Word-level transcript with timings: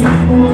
en 0.00 0.50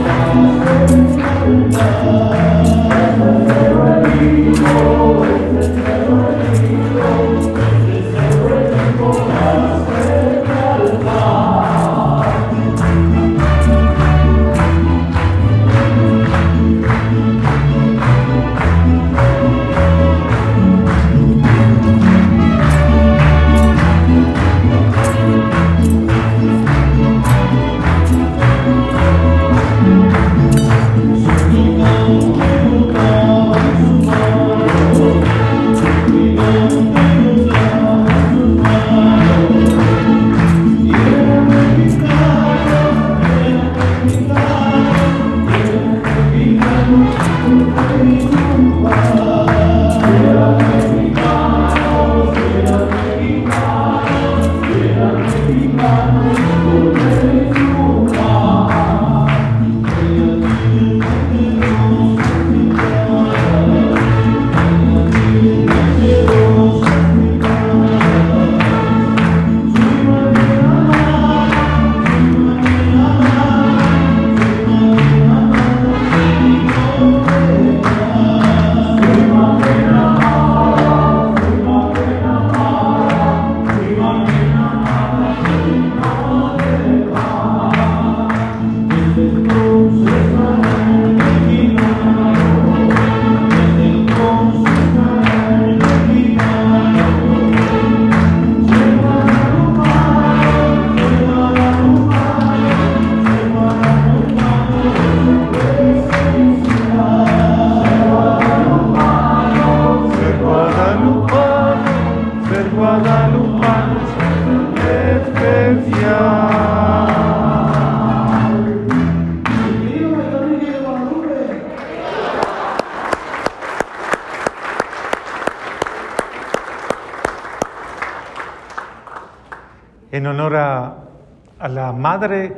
madre 132.16 132.51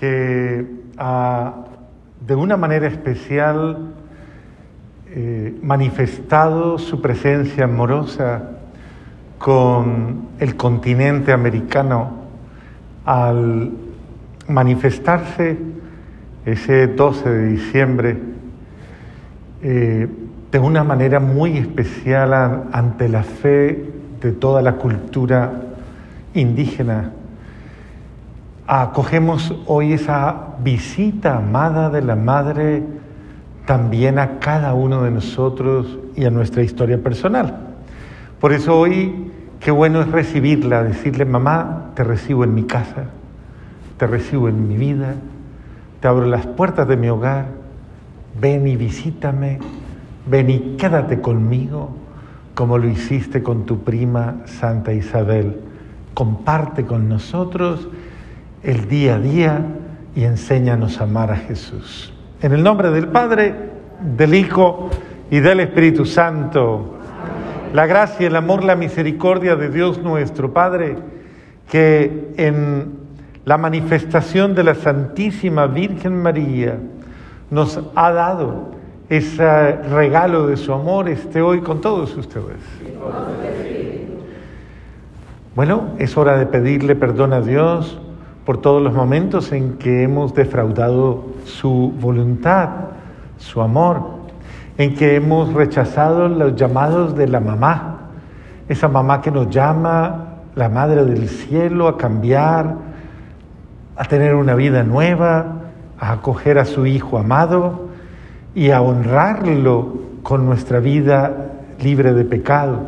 que 0.00 0.64
ha 0.96 1.52
de 2.26 2.34
una 2.34 2.56
manera 2.56 2.86
especial 2.86 3.92
eh, 5.10 5.58
manifestado 5.62 6.78
su 6.78 7.02
presencia 7.02 7.64
amorosa 7.64 8.44
con 9.36 10.28
el 10.38 10.56
continente 10.56 11.32
americano 11.32 12.12
al 13.04 13.72
manifestarse 14.48 15.58
ese 16.46 16.86
12 16.86 17.28
de 17.28 17.46
diciembre 17.48 18.16
eh, 19.62 20.08
de 20.50 20.58
una 20.58 20.82
manera 20.82 21.20
muy 21.20 21.58
especial 21.58 22.32
ante 22.72 23.06
la 23.10 23.22
fe 23.22 23.84
de 24.22 24.32
toda 24.32 24.62
la 24.62 24.76
cultura 24.76 25.52
indígena. 26.32 27.17
Acogemos 28.70 29.54
hoy 29.64 29.94
esa 29.94 30.56
visita 30.62 31.38
amada 31.38 31.88
de 31.88 32.02
la 32.02 32.16
Madre 32.16 32.82
también 33.64 34.18
a 34.18 34.40
cada 34.40 34.74
uno 34.74 35.04
de 35.04 35.10
nosotros 35.10 35.98
y 36.14 36.26
a 36.26 36.30
nuestra 36.30 36.62
historia 36.62 37.02
personal. 37.02 37.60
Por 38.38 38.52
eso 38.52 38.78
hoy 38.78 39.32
qué 39.58 39.70
bueno 39.70 40.02
es 40.02 40.10
recibirla, 40.10 40.82
decirle, 40.82 41.24
mamá, 41.24 41.92
te 41.94 42.04
recibo 42.04 42.44
en 42.44 42.54
mi 42.54 42.64
casa, 42.64 43.06
te 43.96 44.06
recibo 44.06 44.50
en 44.50 44.68
mi 44.68 44.76
vida, 44.76 45.14
te 46.00 46.08
abro 46.08 46.26
las 46.26 46.46
puertas 46.46 46.86
de 46.88 46.98
mi 46.98 47.08
hogar, 47.08 47.46
ven 48.38 48.68
y 48.68 48.76
visítame, 48.76 49.60
ven 50.26 50.50
y 50.50 50.58
quédate 50.76 51.22
conmigo, 51.22 51.88
como 52.54 52.76
lo 52.76 52.86
hiciste 52.86 53.42
con 53.42 53.64
tu 53.64 53.82
prima 53.82 54.42
Santa 54.44 54.92
Isabel. 54.92 55.58
Comparte 56.12 56.84
con 56.84 57.08
nosotros 57.08 57.88
el 58.62 58.88
día 58.88 59.16
a 59.16 59.18
día 59.18 59.64
y 60.14 60.24
enséñanos 60.24 61.00
a 61.00 61.04
amar 61.04 61.30
a 61.30 61.36
Jesús. 61.36 62.12
En 62.42 62.52
el 62.52 62.62
nombre 62.62 62.90
del 62.90 63.08
Padre, 63.08 63.54
del 64.16 64.34
Hijo 64.34 64.90
y 65.30 65.40
del 65.40 65.60
Espíritu 65.60 66.04
Santo. 66.04 66.94
La 67.72 67.86
gracia, 67.86 68.26
el 68.26 68.36
amor, 68.36 68.64
la 68.64 68.76
misericordia 68.76 69.56
de 69.56 69.68
Dios 69.68 70.02
nuestro 70.02 70.52
Padre, 70.52 70.96
que 71.70 72.32
en 72.36 72.98
la 73.44 73.58
manifestación 73.58 74.54
de 74.54 74.64
la 74.64 74.74
Santísima 74.74 75.66
Virgen 75.66 76.20
María 76.20 76.78
nos 77.50 77.80
ha 77.94 78.10
dado 78.12 78.72
ese 79.08 79.72
regalo 79.72 80.46
de 80.46 80.56
su 80.56 80.72
amor, 80.72 81.08
esté 81.08 81.40
hoy 81.40 81.60
con 81.60 81.80
todos 81.80 82.14
ustedes. 82.16 82.58
Bueno, 85.54 85.90
es 85.98 86.16
hora 86.16 86.38
de 86.38 86.46
pedirle 86.46 86.94
perdón 86.94 87.32
a 87.32 87.40
Dios 87.40 88.00
por 88.48 88.62
todos 88.62 88.82
los 88.82 88.94
momentos 88.94 89.52
en 89.52 89.74
que 89.74 90.04
hemos 90.04 90.32
defraudado 90.32 91.22
su 91.44 91.92
voluntad, 92.00 92.70
su 93.36 93.60
amor, 93.60 94.00
en 94.78 94.94
que 94.94 95.16
hemos 95.16 95.52
rechazado 95.52 96.30
los 96.30 96.56
llamados 96.56 97.14
de 97.14 97.28
la 97.28 97.40
mamá, 97.40 98.08
esa 98.66 98.88
mamá 98.88 99.20
que 99.20 99.30
nos 99.30 99.50
llama, 99.50 100.36
la 100.54 100.70
Madre 100.70 101.04
del 101.04 101.28
Cielo, 101.28 101.88
a 101.88 101.98
cambiar, 101.98 102.74
a 103.94 104.04
tener 104.06 104.34
una 104.34 104.54
vida 104.54 104.82
nueva, 104.82 105.44
a 106.00 106.12
acoger 106.12 106.58
a 106.58 106.64
su 106.64 106.86
Hijo 106.86 107.18
amado 107.18 107.90
y 108.54 108.70
a 108.70 108.80
honrarlo 108.80 109.92
con 110.22 110.46
nuestra 110.46 110.80
vida 110.80 111.50
libre 111.82 112.14
de 112.14 112.24
pecado. 112.24 112.78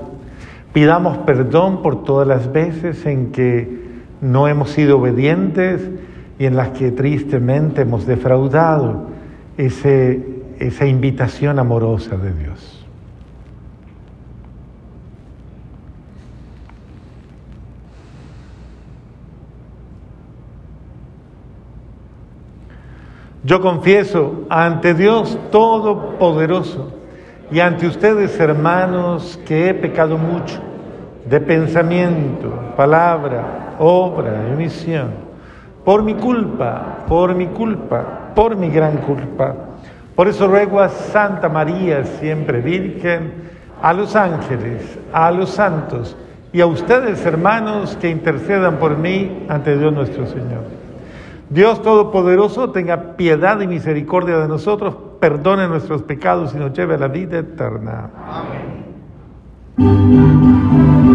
Pidamos 0.73 1.19
perdón 1.19 1.83
por 1.83 2.03
todas 2.03 2.27
las 2.27 2.51
veces 2.51 3.05
en 3.05 3.31
que 3.31 3.80
no 4.21 4.49
hemos 4.49 4.71
sido 4.71 4.99
obedientes 4.99 5.89
y 6.39 6.47
en 6.47 6.57
las 6.57 6.71
que 6.71 6.91
tristemente 6.91 7.83
hemos 7.83 8.07
defraudado 8.07 9.09
ese, 9.57 10.43
esa 10.59 10.87
invitación 10.87 11.59
amorosa 11.59 12.17
de 12.17 12.33
Dios. 12.33 12.77
Yo 23.43 23.63
confieso 23.63 24.45
ante 24.51 24.93
Dios 24.95 25.39
Todopoderoso 25.51 26.93
y 27.51 27.61
ante 27.61 27.87
ustedes, 27.87 28.39
hermanos, 28.39 29.41
que 29.47 29.71
he 29.71 29.75
pecado 29.75 30.19
mucho 30.19 30.70
de 31.31 31.41
pensamiento, 31.41 32.53
palabra, 32.77 33.77
obra 33.79 34.49
y 34.49 34.53
omisión, 34.53 35.11
por 35.85 36.03
mi 36.03 36.15
culpa, 36.15 37.05
por 37.07 37.37
mi 37.37 37.47
culpa, 37.47 38.33
por 38.35 38.57
mi 38.57 38.69
gran 38.69 38.97
culpa. 38.99 39.55
Por 40.17 40.27
eso 40.27 40.49
ruego 40.49 40.81
a 40.81 40.89
Santa 40.89 41.49
María, 41.49 42.03
siempre 42.05 42.61
Virgen, 42.61 43.33
a 43.81 43.93
los 43.93 44.17
ángeles, 44.17 44.99
a 45.13 45.31
los 45.31 45.51
santos 45.51 46.17
y 46.53 46.61
a 46.61 46.67
ustedes, 46.67 47.25
hermanos, 47.25 47.97
que 48.01 48.11
intercedan 48.11 48.79
por 48.79 48.99
mí 48.99 49.47
ante 49.49 49.79
Dios 49.79 49.93
nuestro 49.93 50.27
Señor. 50.27 50.65
Dios 51.49 51.81
Todopoderoso 51.81 52.71
tenga 52.71 53.17
piedad 53.17 53.61
y 53.61 53.69
misericordia 53.69 54.39
de 54.39 54.49
nosotros, 54.49 54.97
perdone 55.21 55.69
nuestros 55.69 56.03
pecados 56.03 56.55
y 56.55 56.59
nos 56.59 56.73
lleve 56.73 56.97
a 56.97 56.99
la 56.99 57.09
vida 57.09 57.39
eterna. 57.39 58.11
Amén. 59.79 61.10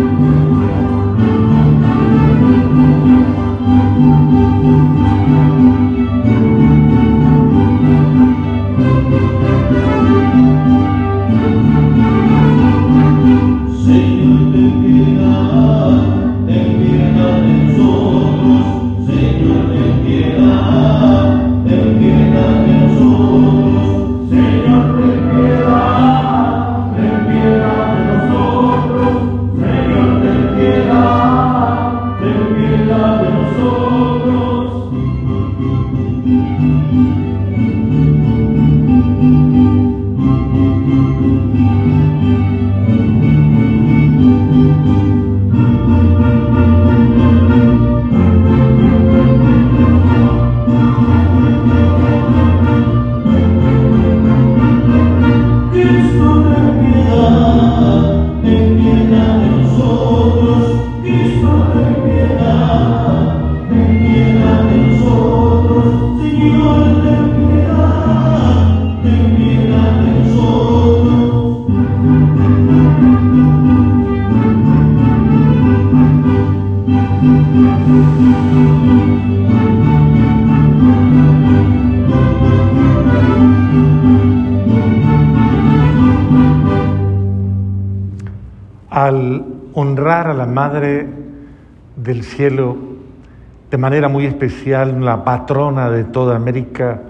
De 93.75 93.81
manera 93.81 94.07
muy 94.07 94.25
especial, 94.25 95.03
la 95.03 95.25
patrona 95.25 95.89
de 95.89 96.05
toda 96.05 96.37
América, 96.37 97.01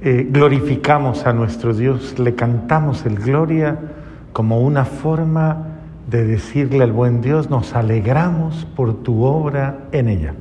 eh, 0.00 0.26
glorificamos 0.30 1.26
a 1.26 1.34
nuestro 1.34 1.74
Dios, 1.74 2.18
le 2.18 2.34
cantamos 2.34 3.04
el 3.04 3.16
gloria 3.16 3.76
como 4.32 4.62
una 4.62 4.86
forma 4.86 5.66
de 6.08 6.24
decirle 6.24 6.82
al 6.82 6.92
buen 6.92 7.20
Dios, 7.20 7.50
nos 7.50 7.74
alegramos 7.74 8.66
por 8.74 9.02
tu 9.02 9.22
obra 9.22 9.80
en 9.92 10.08
ella. 10.08 10.34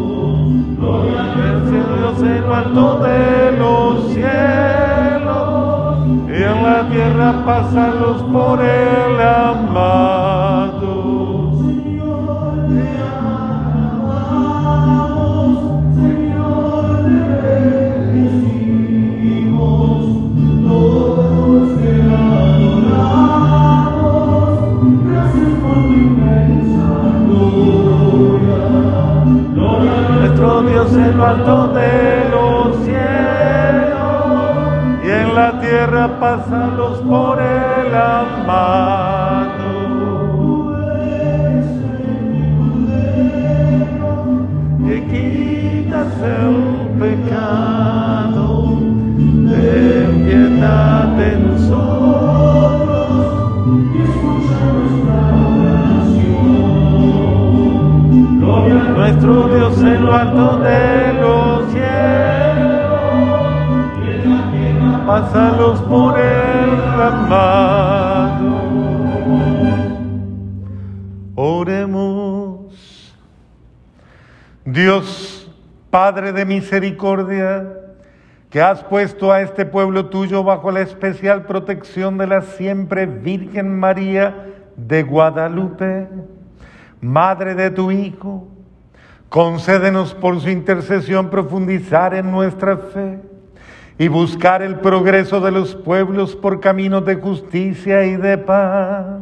Gloria 0.77 1.21
al 1.21 1.65
Dios 1.67 2.21
en 2.21 2.41
lo 2.41 2.55
alto 2.55 2.99
de 2.99 3.51
los 3.57 4.13
cielos, 4.13 5.97
y 6.27 6.43
en 6.43 6.63
la 6.63 6.89
tierra 6.89 7.33
pásalos 7.45 8.23
por 8.31 8.61
el 8.61 9.21
amado. 9.21 10.20
En 30.69 31.17
lo 31.17 31.25
alto 31.25 31.67
de 31.69 32.29
los 32.29 32.75
cielos 32.83 33.97
y 35.03 35.09
en 35.09 35.35
la 35.35 35.59
tierra 35.59 36.19
pásalos 36.19 36.99
por 36.99 37.41
el 37.41 37.95
amado. 37.95 39.20
Dios 59.21 59.77
en 59.83 60.03
lo 60.03 60.13
alto 60.15 60.57
de 60.57 61.13
los 61.13 61.71
cielos, 61.71 61.91
pásalos 65.05 65.79
por 65.83 66.19
el 66.19 66.99
amado. 66.99 68.61
Oremos. 71.35 73.15
Dios, 74.65 75.51
Padre 75.91 76.31
de 76.31 76.43
misericordia, 76.43 77.67
que 78.49 78.59
has 78.59 78.83
puesto 78.83 79.31
a 79.31 79.41
este 79.41 79.67
pueblo 79.67 80.07
tuyo 80.07 80.43
bajo 80.43 80.71
la 80.71 80.81
especial 80.81 81.45
protección 81.45 82.17
de 82.17 82.25
la 82.25 82.41
siempre 82.41 83.05
Virgen 83.05 83.79
María 83.79 84.47
de 84.75 85.03
Guadalupe, 85.03 86.07
Madre 87.01 87.53
de 87.53 87.69
tu 87.69 87.91
Hijo, 87.91 88.47
Concédenos 89.31 90.13
por 90.13 90.41
su 90.41 90.49
intercesión 90.49 91.29
profundizar 91.29 92.13
en 92.13 92.29
nuestra 92.31 92.75
fe 92.75 93.21
y 93.97 94.09
buscar 94.09 94.61
el 94.61 94.81
progreso 94.81 95.39
de 95.39 95.51
los 95.51 95.73
pueblos 95.73 96.35
por 96.35 96.59
caminos 96.59 97.05
de 97.05 97.15
justicia 97.15 98.03
y 98.03 98.17
de 98.17 98.37
paz. 98.37 99.21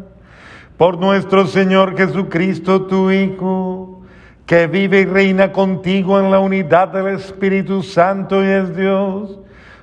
Por 0.78 0.98
nuestro 0.98 1.46
Señor 1.46 1.96
Jesucristo, 1.96 2.88
tu 2.88 3.12
Hijo, 3.12 4.02
que 4.48 4.66
vive 4.66 5.02
y 5.02 5.06
reina 5.06 5.52
contigo 5.52 6.20
en 6.20 6.32
la 6.32 6.40
unidad 6.40 6.88
del 6.88 7.10
Espíritu 7.10 7.84
Santo 7.84 8.44
y 8.44 8.48
es 8.48 8.76
Dios, 8.76 9.38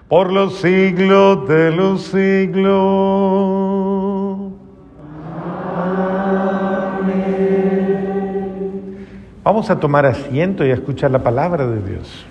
por 0.09 0.33
los 0.33 0.56
siglos 0.56 1.47
de 1.47 1.71
los 1.71 2.02
siglos. 2.02 2.66
Vamos 9.46 9.70
a 9.70 9.78
tomar 9.78 10.04
asiento 10.04 10.66
y 10.66 10.72
a 10.72 10.74
escuchar 10.74 11.12
la 11.12 11.20
palabra 11.20 11.68
de 11.68 11.80
Dios. 11.80 12.26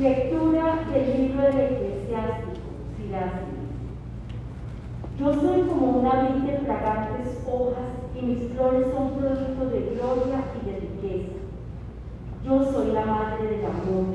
Lectura 0.00 0.80
del 0.92 1.16
libro 1.16 1.42
del 1.42 1.60
eclesiástico, 1.60 2.58
Yo 5.16 5.32
soy 5.32 5.60
como 5.60 6.00
una 6.00 6.22
vid 6.22 6.42
de 6.42 6.58
fragantes 6.58 7.38
hojas 7.46 7.98
y 8.20 8.26
mis 8.26 8.52
flores 8.52 8.86
son 8.92 9.12
producto 9.12 9.66
de 9.66 9.80
gloria 9.94 10.42
y 10.60 10.66
de 10.66 10.80
riqueza. 10.80 11.38
Yo 12.44 12.64
soy 12.72 12.92
la 12.92 13.04
madre 13.04 13.46
del 13.46 13.64
amor, 13.66 14.06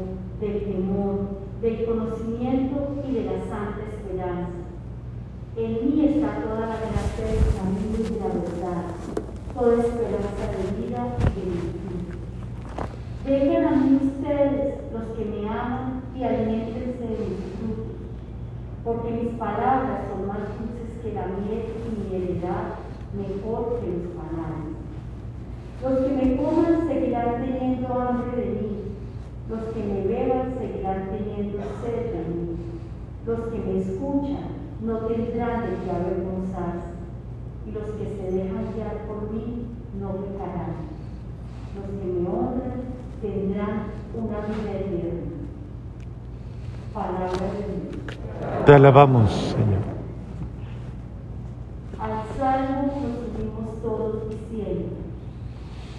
del 0.41 0.63
temor, 0.65 1.19
del 1.61 1.85
conocimiento 1.85 2.95
y 3.07 3.13
de 3.13 3.23
la 3.25 3.39
santa 3.47 3.81
esperanza. 3.89 4.51
En 5.55 5.71
mí 5.85 6.05
está 6.05 6.41
toda 6.41 6.59
la 6.61 6.77
gracia 6.83 7.25
del 7.25 7.39
camino 7.55 7.95
y 7.99 8.03
de 8.03 8.19
la 8.19 8.27
verdad, 8.27 8.83
toda 9.53 9.75
esperanza 9.75 10.43
de 10.51 10.81
vida 10.81 11.15
y 11.19 11.39
de 11.39 11.45
virtud. 11.45 12.03
Dejen 13.25 13.65
a 13.65 13.71
mí 13.71 13.99
ustedes, 14.03 14.91
los 14.91 15.03
que 15.15 15.25
me 15.25 15.47
aman, 15.47 16.03
y 16.15 16.23
alimentense 16.23 16.99
de 16.99 17.17
mis 17.17 17.43
frutos, 17.55 17.95
porque 18.83 19.11
mis 19.11 19.33
palabras 19.35 20.07
son 20.09 20.27
más 20.27 20.39
dulces 20.59 20.99
que 21.01 21.13
la 21.13 21.27
miel 21.27 21.65
y 21.87 22.15
mi 22.15 22.23
heredad 22.23 22.83
mejor 23.13 23.79
que 23.79 23.87
los 23.87 24.07
panales. 24.17 24.73
Los 25.81 25.99
que 25.99 26.13
me 26.15 26.37
coman 26.37 26.87
seguirán 26.87 27.45
teniendo 27.45 27.93
hambre 27.93 28.41
de 28.41 28.45
mí, 28.51 28.69
los 29.49 29.63
que 29.73 29.83
me 29.83 30.07
beban 30.07 30.55
teniendo 31.35 31.59
sed 31.81 32.13
de 32.13 32.29
mí, 32.29 32.57
los 33.25 33.39
que 33.49 33.57
me 33.59 33.79
escuchan 33.79 34.63
no 34.81 34.97
tendrán 34.99 35.61
de 35.61 35.77
qué 35.83 35.91
avergonzarse, 35.91 36.93
y 37.67 37.71
los 37.71 37.83
que 37.83 38.05
se 38.05 38.31
dejan 38.31 38.73
guiar 38.75 38.97
por 39.07 39.31
mí 39.31 39.67
no 39.99 40.09
pecarán. 40.11 40.93
Los 41.75 41.85
que 41.85 42.05
me 42.05 42.27
honran 42.27 42.83
tendrán 43.21 43.83
una 44.13 44.39
vida 44.45 44.71
eterna. 44.79 45.21
Palabra 46.93 47.29
de 47.31 47.89
Dios. 47.89 48.65
Te 48.65 48.73
alabamos, 48.73 49.31
Señor. 49.31 49.81
Al 51.99 52.37
salmo 52.37 52.81
nos 52.83 53.39
unimos 53.39 53.81
todos 53.81 54.29
diciendo, 54.29 54.89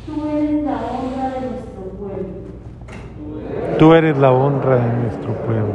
Tú 0.06 0.26
eres 0.28 0.64
la 0.64 0.72
honra 0.72 1.30
de 1.30 1.50
nuestro 1.50 1.82
pueblo. 1.98 2.44
Tú 3.78 3.92
eres 3.92 4.16
la 4.18 4.30
honra 4.30 4.76
de 4.76 5.02
nuestro 5.02 5.32
pueblo. 5.46 5.74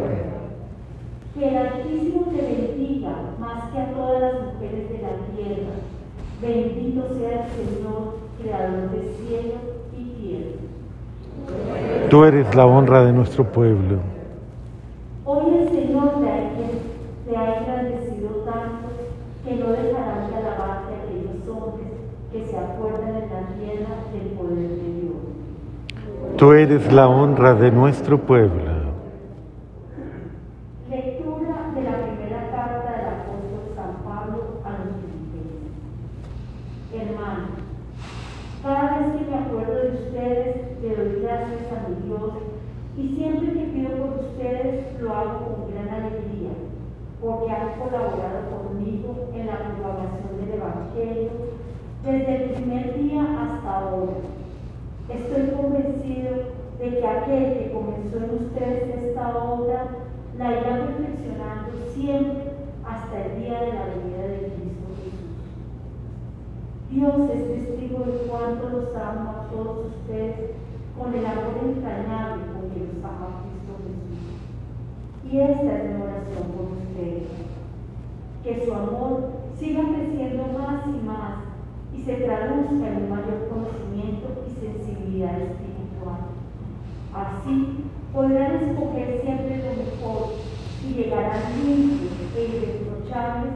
Que 1.34 1.50
el 1.50 1.58
Altísimo 1.58 2.28
te 2.32 2.42
bendiga 2.42 3.10
más 3.40 3.72
que 3.72 3.80
a 3.80 3.92
todas 3.94 4.22
las 4.22 4.34
mujeres 4.46 4.90
de 4.90 5.00
la 5.02 5.10
tierra. 5.36 5.74
Bendito 6.42 7.08
sea 7.18 7.44
el 7.44 7.52
Señor, 7.52 8.16
creador 8.42 8.92
de 8.92 9.02
cielo 9.18 9.56
y 9.98 10.04
tierra. 10.22 12.10
Tú 12.10 12.24
eres 12.24 12.56
la 12.56 12.66
honra 12.66 13.04
de 13.04 13.12
nuestro 13.12 13.44
pueblo. 13.44 13.98
Hoy 15.26 15.58
el 15.60 15.70
Señor 15.70 16.22
te 16.22 16.30
ha, 16.30 16.40
te 17.28 17.38
ha 17.38 17.60
engrandecido 17.60 18.30
tanto 18.46 18.88
que 19.44 19.56
no 19.56 19.72
dejarán 19.72 20.30
de 20.30 20.38
alabarte 20.38 20.94
a 20.94 21.04
aquellos 21.04 21.48
hombres 21.50 21.90
que 22.32 22.46
se 22.46 22.58
acuerdan 22.58 23.10
en 23.10 23.30
la 23.30 23.48
tierra 23.58 23.96
del 24.14 24.30
poder 24.38 24.70
de 24.70 24.94
Dios. 25.02 25.40
Tú 26.40 26.54
eres 26.54 26.90
la 26.94 27.10
honra 27.10 27.54
de 27.54 27.70
nuestro 27.70 28.18
pueblo. 28.18 28.64
Lectura 30.90 31.70
de 31.76 31.82
la 31.82 31.98
primera 31.98 32.50
carta 32.50 32.92
del 32.96 33.08
apóstol 33.12 33.76
San 33.76 33.96
Pablo 34.06 34.62
a 34.64 34.70
los 34.70 34.96
filipenses. 35.04 35.76
Hermanos, 36.96 37.60
cada 38.64 39.00
vez 39.00 39.08
que 39.18 39.30
me 39.30 39.38
acuerdo 39.38 39.82
de 39.84 39.90
ustedes, 39.90 40.82
le 40.82 40.96
doy 40.96 41.22
gracias 41.24 41.74
a 41.76 41.90
mi 41.90 42.08
Dios 42.08 42.32
y 42.96 43.16
siempre 43.18 43.52
que 43.52 43.74
pido 43.74 43.90
por 43.98 44.24
ustedes 44.24 44.98
lo 45.02 45.14
hago 45.14 45.40
con 45.44 45.72
gran 45.74 45.90
alegría, 45.90 46.56
porque 47.20 47.52
han 47.52 47.78
colaborado 47.80 48.48
conmigo 48.64 49.28
en 49.36 49.46
la 49.46 49.58
propagación 49.58 50.40
del 50.40 50.54
Evangelio 50.54 51.32
desde 52.06 52.46
el 52.46 52.52
primer 52.52 52.98
día 52.98 53.24
hasta 53.24 53.78
ahora. 53.78 54.39
Estoy 55.10 55.50
convencido 55.58 56.60
de 56.78 56.90
que 56.90 57.08
aquel 57.08 57.58
que 57.58 57.72
comenzó 57.74 58.18
en 58.18 58.46
ustedes 58.46 59.04
esta 59.04 59.44
obra 59.44 59.88
la 60.38 60.52
irá 60.52 60.86
perfeccionando 60.86 61.72
siempre 61.94 62.54
hasta 62.86 63.26
el 63.26 63.42
día 63.42 63.60
de 63.60 63.74
la 63.74 63.86
venida 63.86 64.22
de 64.22 64.38
Cristo 64.54 64.88
Jesús. 65.02 65.34
Dios 66.92 67.30
es 67.34 67.66
testigo 67.68 68.06
de 68.06 68.30
cuánto 68.30 68.70
los 68.70 68.96
amo 68.96 69.30
a 69.32 69.48
todos 69.52 69.88
ustedes 69.88 70.52
con 70.96 71.14
el 71.14 71.26
amor 71.26 71.58
entrañable 71.64 72.44
con 72.54 72.70
que 72.70 72.80
los 72.80 73.04
ama 73.04 73.42
Cristo 73.50 73.74
Jesús. 73.82 74.24
Y 75.26 75.40
esta 75.40 75.76
es 75.76 75.84
mi 75.90 76.02
oración 76.04 76.46
por 76.54 76.78
ustedes. 76.78 77.28
Que 78.44 78.64
su 78.64 78.74
amor 78.74 79.32
siga 79.58 79.82
creciendo 79.84 80.44
más 80.58 80.86
y 80.88 81.06
más 81.06 81.50
y 81.94 82.04
se 82.04 82.14
traduzca 82.14 82.88
en 82.88 83.04
un 83.04 83.10
mayor 83.10 83.50
conocimiento 83.50 84.49
sensibilidad 84.60 85.40
espiritual. 85.42 86.30
Así 87.14 87.86
podrán 88.14 88.56
escoger 88.56 89.22
siempre 89.24 89.58
lo 89.58 89.84
mejor 89.84 90.34
y 90.86 90.94
llegarán 90.94 91.42
limpios 91.64 92.12
e 92.36 92.44
irreprochables 92.44 93.54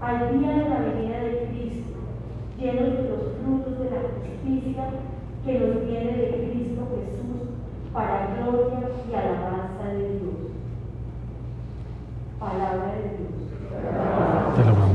al 0.00 0.38
día 0.38 0.50
de 0.50 0.68
la 0.68 0.80
venida 0.80 1.18
de 1.20 1.48
Cristo, 1.48 1.98
llenos 2.58 2.96
de 2.96 3.08
los 3.08 3.20
frutos 3.40 3.78
de 3.78 3.90
la 3.90 4.02
justicia 4.02 4.84
que 5.44 5.58
nos 5.58 5.86
viene 5.86 6.12
de 6.12 6.50
Cristo 6.50 6.82
Jesús 6.94 7.48
para 7.92 8.34
gloria 8.36 8.80
y 9.10 9.14
alabanza 9.14 9.84
de 9.92 10.08
Dios. 10.08 10.34
Palabra 12.38 12.94
de 12.94 13.02
Dios. 13.16 13.34
Te 14.56 14.93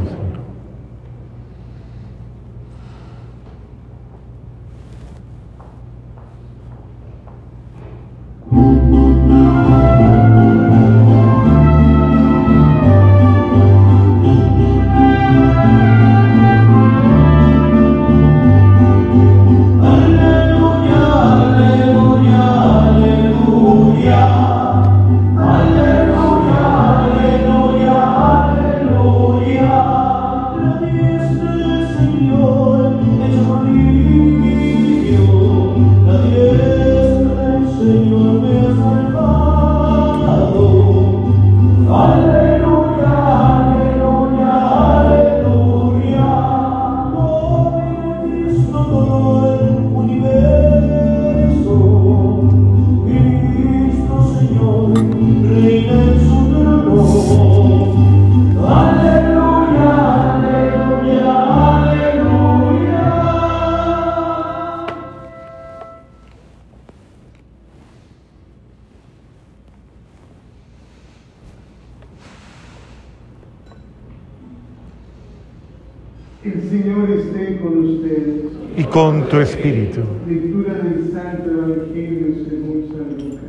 El 76.52 76.68
Señor 76.68 77.12
esté 77.12 77.60
con 77.60 77.78
ustedes. 77.78 78.46
Y 78.76 78.84
con 78.86 79.30
tu 79.30 79.38
espíritu. 79.38 80.00
Lectura 80.28 80.74
del 80.80 81.12
Santo 81.12 81.52
Evangelio 81.52 82.44
según 82.50 82.88
San 82.92 83.10
Lucas. 83.18 83.40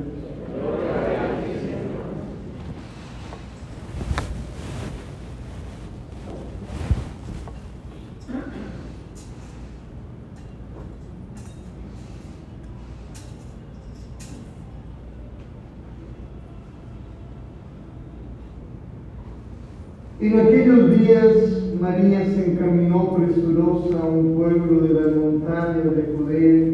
En 20.20 20.38
aquellos 20.38 20.98
días 20.98 21.60
María 21.80 22.26
se 22.26 22.52
encaminó 22.52 23.08
presurosa 23.30 24.04
un 24.06 24.34
pueblo 24.34 24.80
de 24.80 24.94
la 24.94 25.16
montaña 25.16 25.84
de 25.84 26.14
Judea 26.16 26.68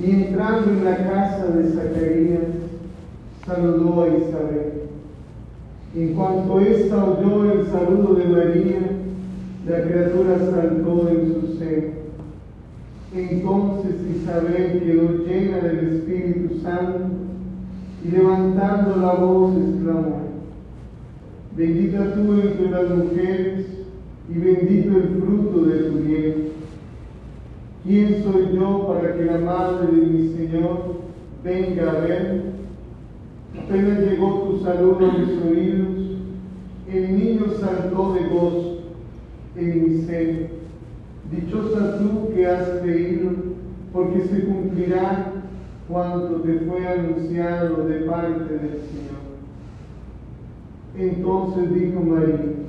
y 0.00 0.10
entrando 0.10 0.70
en 0.70 0.84
la 0.84 0.96
casa 0.96 1.46
de 1.46 1.70
Zacarías, 1.70 2.42
saludó 3.44 4.02
a 4.02 4.08
Isabel. 4.08 4.72
En 5.94 6.14
cuanto 6.14 6.60
ésta 6.60 7.04
oyó 7.04 7.52
el 7.52 7.66
saludo 7.66 8.14
de 8.14 8.24
María, 8.26 8.78
La 9.66 9.82
criatura 9.82 10.38
saltó 10.38 11.08
en 11.08 11.34
su 11.34 11.58
seno. 11.58 11.86
Entonces 13.14 13.94
Isabel 14.16 14.82
quedó 14.84 15.24
llena 15.24 15.58
del 15.58 15.96
Espíritu 15.96 16.60
Santo 16.60 17.00
y 18.04 18.10
levantando 18.10 18.96
la 18.96 19.14
voz 19.14 19.54
exclamó, 19.56 20.20
bendita 21.56 22.14
tú 22.14 22.34
entre 22.34 22.70
las 22.70 22.90
mujeres 22.90 23.85
y 24.28 24.38
bendito 24.38 24.96
el 24.96 25.20
fruto 25.20 25.64
de 25.64 25.78
tu 25.78 25.98
vientre. 25.98 26.52
¿Quién 27.84 28.24
soy 28.24 28.56
yo 28.56 28.88
para 28.88 29.16
que 29.16 29.24
la 29.24 29.38
madre 29.38 29.86
de 29.86 30.06
mi 30.06 30.36
Señor 30.36 30.96
venga 31.44 31.90
a 31.90 32.00
ver? 32.00 32.42
Apenas 33.56 34.00
llegó 34.00 34.42
tu 34.42 34.64
saludo 34.64 35.08
a 35.08 35.18
mis 35.18 35.28
oídos, 35.42 35.88
el 36.92 37.18
niño 37.18 37.44
saltó 37.60 38.14
de 38.14 38.28
gozo 38.28 38.78
en 39.56 39.84
mi 39.84 40.02
seno. 40.02 40.46
Dichosa 41.30 41.98
tú 41.98 42.34
que 42.34 42.46
has 42.46 42.68
creído, 42.80 43.30
porque 43.92 44.22
se 44.22 44.44
cumplirá 44.44 45.32
cuanto 45.88 46.40
te 46.40 46.60
fue 46.60 46.86
anunciado 46.86 47.86
de 47.86 48.00
parte 48.00 48.52
del 48.52 48.80
Señor. 48.80 49.16
Entonces 50.96 51.74
dijo 51.74 52.00
María, 52.00 52.65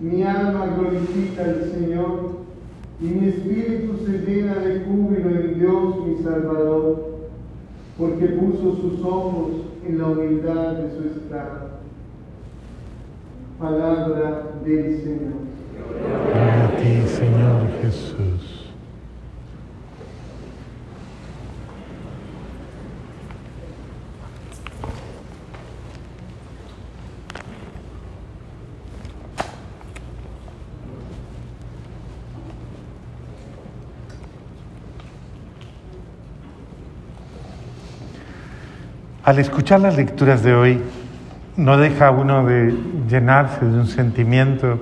mi 0.00 0.22
alma 0.22 0.66
glorifica 0.66 1.44
al 1.44 1.70
Señor 1.70 2.40
y 3.00 3.04
mi 3.04 3.28
espíritu 3.28 3.98
se 4.04 4.18
llena 4.18 4.54
de 4.54 4.80
júbilo 4.80 5.30
en 5.30 5.58
Dios 5.58 6.06
mi 6.06 6.22
Salvador, 6.22 7.18
porque 7.98 8.26
puso 8.26 8.76
sus 8.76 9.00
ojos 9.04 9.50
en 9.86 9.98
la 9.98 10.06
humildad 10.06 10.72
de 10.72 10.90
su 10.90 11.08
esclavo. 11.08 11.70
Palabra 13.58 14.52
del 14.64 15.02
Señor. 15.02 15.50
A 16.34 16.76
ti, 16.76 17.02
Señor 17.06 17.68
Jesús. 17.82 18.29
Al 39.30 39.38
escuchar 39.38 39.78
las 39.78 39.96
lecturas 39.96 40.42
de 40.42 40.54
hoy, 40.54 40.80
no 41.56 41.76
deja 41.76 42.10
uno 42.10 42.44
de 42.44 42.74
llenarse 43.08 43.64
de 43.64 43.78
un 43.78 43.86
sentimiento 43.86 44.80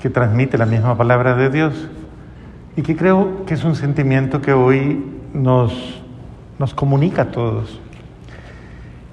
que 0.00 0.10
transmite 0.10 0.58
la 0.58 0.66
misma 0.66 0.98
palabra 0.98 1.36
de 1.36 1.48
Dios 1.48 1.88
y 2.74 2.82
que 2.82 2.96
creo 2.96 3.46
que 3.46 3.54
es 3.54 3.62
un 3.62 3.76
sentimiento 3.76 4.42
que 4.42 4.52
hoy 4.52 5.04
nos, 5.32 6.02
nos 6.58 6.74
comunica 6.74 7.22
a 7.22 7.30
todos. 7.30 7.80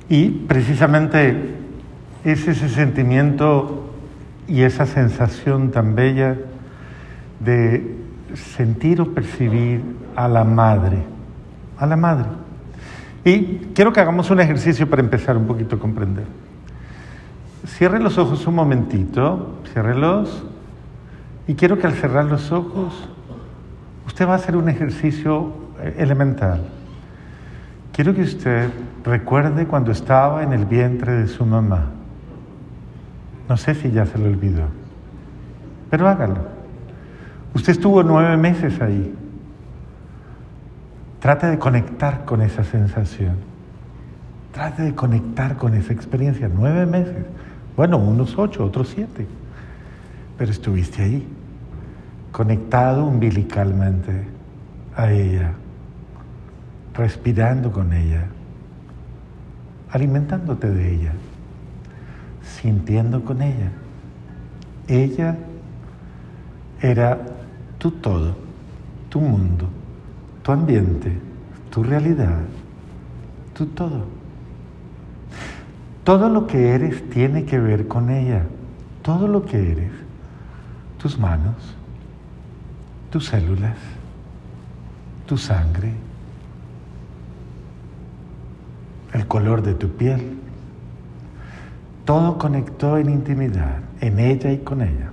Y 0.09 0.29
precisamente 0.29 1.57
es 2.23 2.47
ese 2.47 2.67
sentimiento 2.69 3.93
y 4.47 4.63
esa 4.63 4.87
sensación 4.87 5.69
tan 5.69 5.93
bella 5.93 6.35
de 7.41 7.95
sentir 8.33 9.01
o 9.01 9.13
percibir 9.13 9.83
a 10.15 10.27
la 10.27 10.43
madre, 10.43 10.97
a 11.77 11.85
la 11.85 11.95
madre. 11.95 12.44
Y 13.25 13.71
quiero 13.73 13.91
que 13.91 13.99
hagamos 13.99 14.29
un 14.29 14.39
ejercicio 14.39 14.87
para 14.87 15.01
empezar 15.01 15.35
un 15.35 15.47
poquito 15.47 15.77
a 15.77 15.79
comprender. 15.79 16.25
Cierre 17.65 17.99
los 17.99 18.19
ojos 18.19 18.45
un 18.45 18.53
momentito, 18.53 19.57
ciérrelos. 19.73 20.45
Y 21.47 21.55
quiero 21.55 21.79
que 21.79 21.87
al 21.87 21.93
cerrar 21.93 22.25
los 22.25 22.51
ojos, 22.51 23.09
usted 24.05 24.27
va 24.27 24.33
a 24.33 24.35
hacer 24.35 24.55
un 24.55 24.69
ejercicio 24.69 25.51
eh, 25.81 25.95
elemental. 25.97 26.61
Quiero 27.91 28.13
que 28.13 28.21
usted 28.21 28.69
recuerde 29.03 29.65
cuando 29.65 29.91
estaba 29.91 30.43
en 30.43 30.53
el 30.53 30.65
vientre 30.65 31.13
de 31.13 31.27
su 31.27 31.45
mamá. 31.47 31.85
No 33.49 33.57
sé 33.57 33.73
si 33.73 33.89
ya 33.89 34.05
se 34.05 34.19
lo 34.19 34.25
olvidó, 34.25 34.65
pero 35.89 36.07
hágalo. 36.07 36.37
Usted 37.55 37.71
estuvo 37.71 38.03
nueve 38.03 38.37
meses 38.37 38.79
ahí. 38.81 39.15
Trate 41.25 41.47
de 41.47 41.57
conectar 41.57 42.23
con 42.23 42.43
esa 42.43 42.63
sensación. 42.63 43.37
Trate 44.51 44.83
de 44.83 44.93
conectar 44.93 45.57
con 45.57 45.73
esa 45.73 45.91
experiencia. 45.91 46.47
Nueve 46.53 46.85
meses. 46.85 47.25
Bueno, 47.75 47.97
unos 47.97 48.37
ocho, 48.37 48.63
otros 48.63 48.89
siete. 48.89 49.25
Pero 50.37 50.51
estuviste 50.51 51.01
ahí, 51.01 51.27
conectado 52.31 53.07
umbilicalmente 53.07 54.27
a 54.95 55.11
ella, 55.11 55.53
respirando 56.93 57.71
con 57.71 57.91
ella, 57.91 58.27
alimentándote 59.89 60.69
de 60.69 60.93
ella, 60.93 61.13
sintiendo 62.43 63.25
con 63.25 63.41
ella. 63.41 63.71
Ella 64.87 65.37
era 66.83 67.17
tu 67.79 67.89
todo, 67.89 68.35
tu 69.09 69.19
mundo, 69.19 69.67
tu 70.45 70.51
ambiente, 70.51 71.11
tu 71.71 71.81
realidad, 71.81 72.41
tu 73.55 73.65
todo. 73.65 74.05
Todo 76.03 76.29
lo 76.29 76.45
que 76.45 76.69
eres 76.69 77.09
tiene 77.09 77.45
que 77.45 77.57
ver 77.57 77.87
con 77.87 78.11
ella. 78.11 78.43
Todo 79.01 79.27
lo 79.27 79.43
que 79.43 79.71
eres. 79.71 79.89
Tus 80.99 81.17
manos, 81.17 81.55
tus 83.09 83.25
células, 83.25 83.75
tu 85.25 85.35
sangre, 85.35 85.93
el 89.13 89.25
color 89.25 89.63
de 89.63 89.73
tu 89.73 89.89
piel. 89.89 90.37
Todo 92.05 92.37
conectó 92.37 92.99
en 92.99 93.09
intimidad, 93.09 93.79
en 93.99 94.19
ella 94.19 94.51
y 94.51 94.59
con 94.59 94.83
ella. 94.83 95.09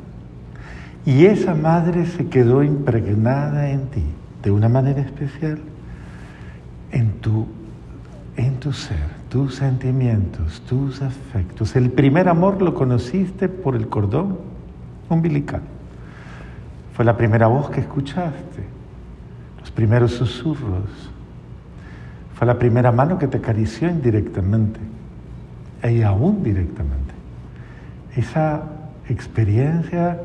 Y 1.07 1.25
esa 1.25 1.55
madre 1.55 2.05
se 2.05 2.29
quedó 2.29 2.63
impregnada 2.63 3.71
en 3.71 3.87
ti 3.87 4.05
de 4.43 4.51
una 4.51 4.69
manera 4.69 5.01
especial, 5.01 5.59
en 6.91 7.13
tu, 7.21 7.47
en 8.37 8.61
tu 8.61 8.73
ser, 8.73 8.99
tus 9.29 9.55
sentimientos, 9.55 10.61
tus 10.63 11.01
afectos. 11.03 11.75
El 11.77 11.91
primer 11.91 12.29
amor 12.29 12.61
lo 12.61 12.75
conociste 12.75 13.49
por 13.49 13.77
el 13.77 13.89
cordón 13.89 14.39
umbilical. 15.09 15.63
Fue 16.95 17.05
la 17.05 17.17
primera 17.17 17.47
voz 17.47 17.71
que 17.71 17.81
escuchaste, 17.81 18.65
los 19.61 19.71
primeros 19.71 20.13
susurros. 20.13 21.11
Fue 22.35 22.47
la 22.47 22.59
primera 22.59 22.93
mano 22.93 23.19
que 23.19 23.29
te 23.29 23.39
acarició 23.39 23.89
indirectamente 23.89 24.81
y 25.91 26.03
aún 26.03 26.43
directamente. 26.43 27.15
Esa 28.17 28.63
experiencia 29.09 30.21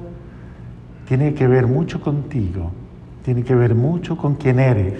tiene 1.07 1.33
que 1.33 1.47
ver 1.47 1.67
mucho 1.67 2.01
contigo, 2.01 2.71
tiene 3.27 3.43
que 3.43 3.55
ver 3.55 3.75
mucho 3.75 4.15
con 4.15 4.35
quién 4.35 4.57
eres. 4.57 4.93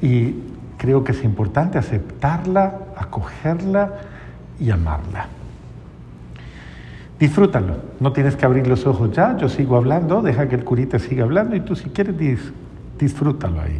Y 0.00 0.36
creo 0.78 1.04
que 1.04 1.12
es 1.12 1.22
importante 1.22 1.76
aceptarla, 1.76 2.78
acogerla 2.96 3.92
y 4.58 4.70
amarla. 4.70 5.26
Disfrútalo, 7.20 7.76
no 8.00 8.14
tienes 8.14 8.36
que 8.36 8.46
abrir 8.46 8.66
los 8.66 8.86
ojos 8.86 9.12
ya, 9.12 9.36
yo 9.36 9.50
sigo 9.50 9.76
hablando, 9.76 10.22
deja 10.22 10.48
que 10.48 10.54
el 10.54 10.64
curita 10.64 10.98
siga 10.98 11.24
hablando 11.24 11.56
y 11.56 11.60
tú 11.60 11.76
si 11.76 11.90
quieres 11.90 12.16
disfrútalo 12.98 13.60
ahí. 13.60 13.78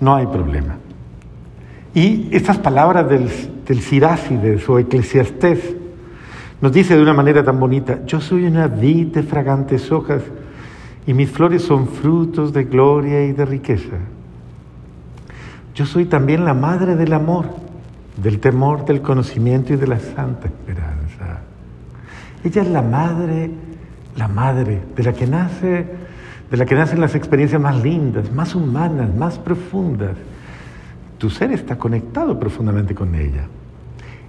No 0.00 0.14
hay 0.14 0.28
problema. 0.28 0.76
Y 1.92 2.28
estas 2.30 2.58
palabras 2.58 3.08
del, 3.08 3.28
del 3.66 4.62
o 4.68 4.78
Eclesiastés 4.78 5.74
nos 6.60 6.70
dice 6.70 6.94
de 6.94 7.02
una 7.02 7.14
manera 7.14 7.42
tan 7.42 7.58
bonita, 7.58 8.04
yo 8.06 8.20
soy 8.20 8.44
una 8.44 8.68
vid 8.68 9.08
de 9.08 9.24
fragantes 9.24 9.90
hojas 9.90 10.22
y 11.06 11.14
mis 11.14 11.30
flores 11.30 11.62
son 11.62 11.88
frutos 11.88 12.52
de 12.52 12.64
gloria 12.64 13.24
y 13.24 13.32
de 13.32 13.44
riqueza. 13.44 13.96
Yo 15.74 15.86
soy 15.86 16.04
también 16.04 16.44
la 16.44 16.54
madre 16.54 16.96
del 16.96 17.12
amor, 17.12 17.46
del 18.16 18.38
temor, 18.38 18.84
del 18.84 19.00
conocimiento 19.00 19.72
y 19.72 19.76
de 19.76 19.86
la 19.86 19.98
santa 19.98 20.46
esperanza. 20.46 21.40
Ella 22.44 22.62
es 22.62 22.68
la 22.68 22.82
madre, 22.82 23.50
la 24.16 24.28
madre 24.28 24.82
de 24.94 25.02
la 25.02 25.12
que 25.12 25.26
nace, 25.26 25.86
de 26.50 26.56
la 26.56 26.66
que 26.66 26.74
nacen 26.74 27.00
las 27.00 27.14
experiencias 27.14 27.60
más 27.60 27.82
lindas, 27.82 28.32
más 28.32 28.54
humanas, 28.54 29.14
más 29.14 29.38
profundas. 29.38 30.16
Tu 31.18 31.30
ser 31.30 31.52
está 31.52 31.76
conectado 31.76 32.38
profundamente 32.38 32.94
con 32.94 33.14
ella. 33.14 33.46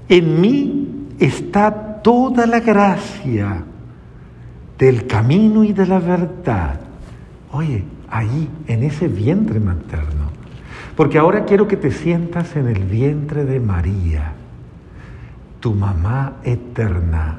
En 0.07 0.39
mí 0.39 1.07
está 1.19 2.01
toda 2.01 2.45
la 2.45 2.59
gracia 2.59 3.63
del 4.81 5.05
camino 5.05 5.63
y 5.63 5.73
de 5.73 5.85
la 5.85 5.99
verdad. 5.99 6.79
Oye, 7.51 7.83
ahí, 8.09 8.49
en 8.65 8.81
ese 8.81 9.07
vientre 9.07 9.59
materno. 9.59 10.31
Porque 10.95 11.19
ahora 11.19 11.45
quiero 11.45 11.67
que 11.67 11.77
te 11.77 11.91
sientas 11.91 12.55
en 12.55 12.67
el 12.67 12.83
vientre 12.85 13.45
de 13.45 13.59
María, 13.59 14.33
tu 15.59 15.75
mamá 15.75 16.33
eterna, 16.43 17.37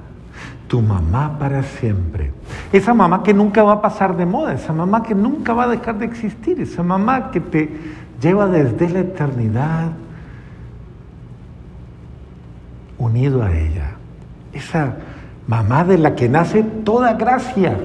tu 0.68 0.83
mamá 0.83 1.37
para 1.37 1.64
siempre. 1.64 2.33
esa 2.72 2.94
mamá 2.94 3.24
que 3.24 3.35
nunca 3.35 3.64
va 3.64 3.72
a 3.72 3.83
pasar 3.83 4.16
de 4.16 4.24
moda, 4.24 4.55
esa 4.55 4.72
mamá 4.72 5.02
que 5.02 5.16
nunca 5.16 5.52
va 5.52 5.64
a 5.64 5.68
dejar 5.68 5.98
de 5.98 6.05
existir, 6.05 6.61
esa 6.61 6.85
mamá 6.85 7.33
que 7.33 7.40
te 7.40 7.68
lleva 8.20 8.46
desde 8.46 8.88
la 8.88 9.00
eternidad 9.00 9.90
unido 12.98 13.42
a 13.42 13.52
ella. 13.52 13.96
Esa 14.52 14.94
mamá 15.46 15.85
de 15.85 15.98
la 15.98 16.14
que 16.14 16.28
nace 16.28 16.62
toda 16.62 17.14
gracia 17.14 17.76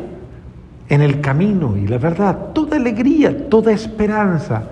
en 0.90 1.02
el 1.02 1.22
camino 1.22 1.76
y 1.76 1.88
la 1.88 1.98
verdad, 1.98 2.54
toda 2.54 2.78
alegría, 2.78 3.50
toda 3.50 3.72
esperanza, 3.72 4.64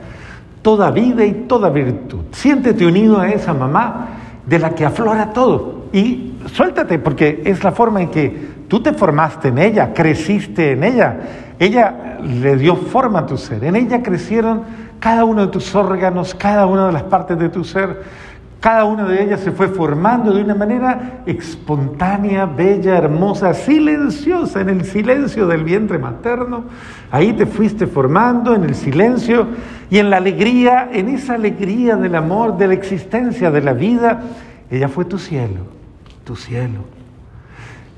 toda 0.61 0.91
vida 0.91 1.25
y 1.25 1.45
toda 1.47 1.69
virtud. 1.69 2.21
Siéntete 2.31 2.85
unido 2.85 3.19
a 3.19 3.29
esa 3.29 3.53
mamá 3.53 4.07
de 4.45 4.59
la 4.59 4.71
que 4.71 4.85
aflora 4.85 5.33
todo 5.33 5.85
y 5.91 6.33
suéltate 6.51 6.99
porque 6.99 7.41
es 7.45 7.63
la 7.63 7.71
forma 7.71 8.01
en 8.01 8.09
que 8.09 8.49
tú 8.67 8.81
te 8.81 8.93
formaste 8.93 9.49
en 9.49 9.57
ella, 9.57 9.93
creciste 9.93 10.71
en 10.71 10.83
ella. 10.83 11.17
Ella 11.59 12.17
le 12.21 12.57
dio 12.57 12.75
forma 12.75 13.19
a 13.19 13.25
tu 13.25 13.37
ser, 13.37 13.63
en 13.63 13.75
ella 13.75 14.01
crecieron 14.01 14.63
cada 14.99 15.25
uno 15.25 15.45
de 15.45 15.51
tus 15.51 15.75
órganos, 15.75 16.33
cada 16.35 16.65
una 16.65 16.87
de 16.87 16.93
las 16.93 17.03
partes 17.03 17.37
de 17.37 17.49
tu 17.49 17.63
ser 17.63 18.03
cada 18.65 18.85
una 18.85 19.03
de 19.03 19.21
ellas 19.21 19.41
se 19.41 19.51
fue 19.51 19.67
formando 19.67 20.33
de 20.33 20.41
una 20.41 20.55
manera 20.55 21.21
espontánea, 21.27 22.47
bella, 22.47 22.97
hermosa, 22.97 23.53
silenciosa, 23.53 24.59
en 24.59 24.69
el 24.69 24.85
silencio 24.85 25.45
del 25.45 25.63
vientre 25.63 25.99
materno. 25.99 26.63
Ahí 27.11 27.31
te 27.33 27.45
fuiste 27.45 27.85
formando 27.85 28.55
en 28.55 28.63
el 28.63 28.73
silencio 28.73 29.49
y 29.91 29.99
en 29.99 30.09
la 30.09 30.17
alegría, 30.17 30.89
en 30.91 31.09
esa 31.09 31.35
alegría 31.35 31.95
del 31.95 32.15
amor, 32.15 32.57
de 32.57 32.69
la 32.69 32.73
existencia, 32.73 33.51
de 33.51 33.61
la 33.61 33.73
vida. 33.73 34.23
Ella 34.71 34.89
fue 34.89 35.05
tu 35.05 35.19
cielo, 35.19 35.67
tu 36.23 36.35
cielo. 36.35 36.79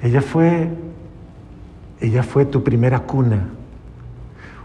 Ella 0.04 0.22
fue, 0.22 0.68
ella 2.02 2.24
fue 2.24 2.44
tu 2.44 2.62
primera 2.62 3.00
cuna, 3.00 3.48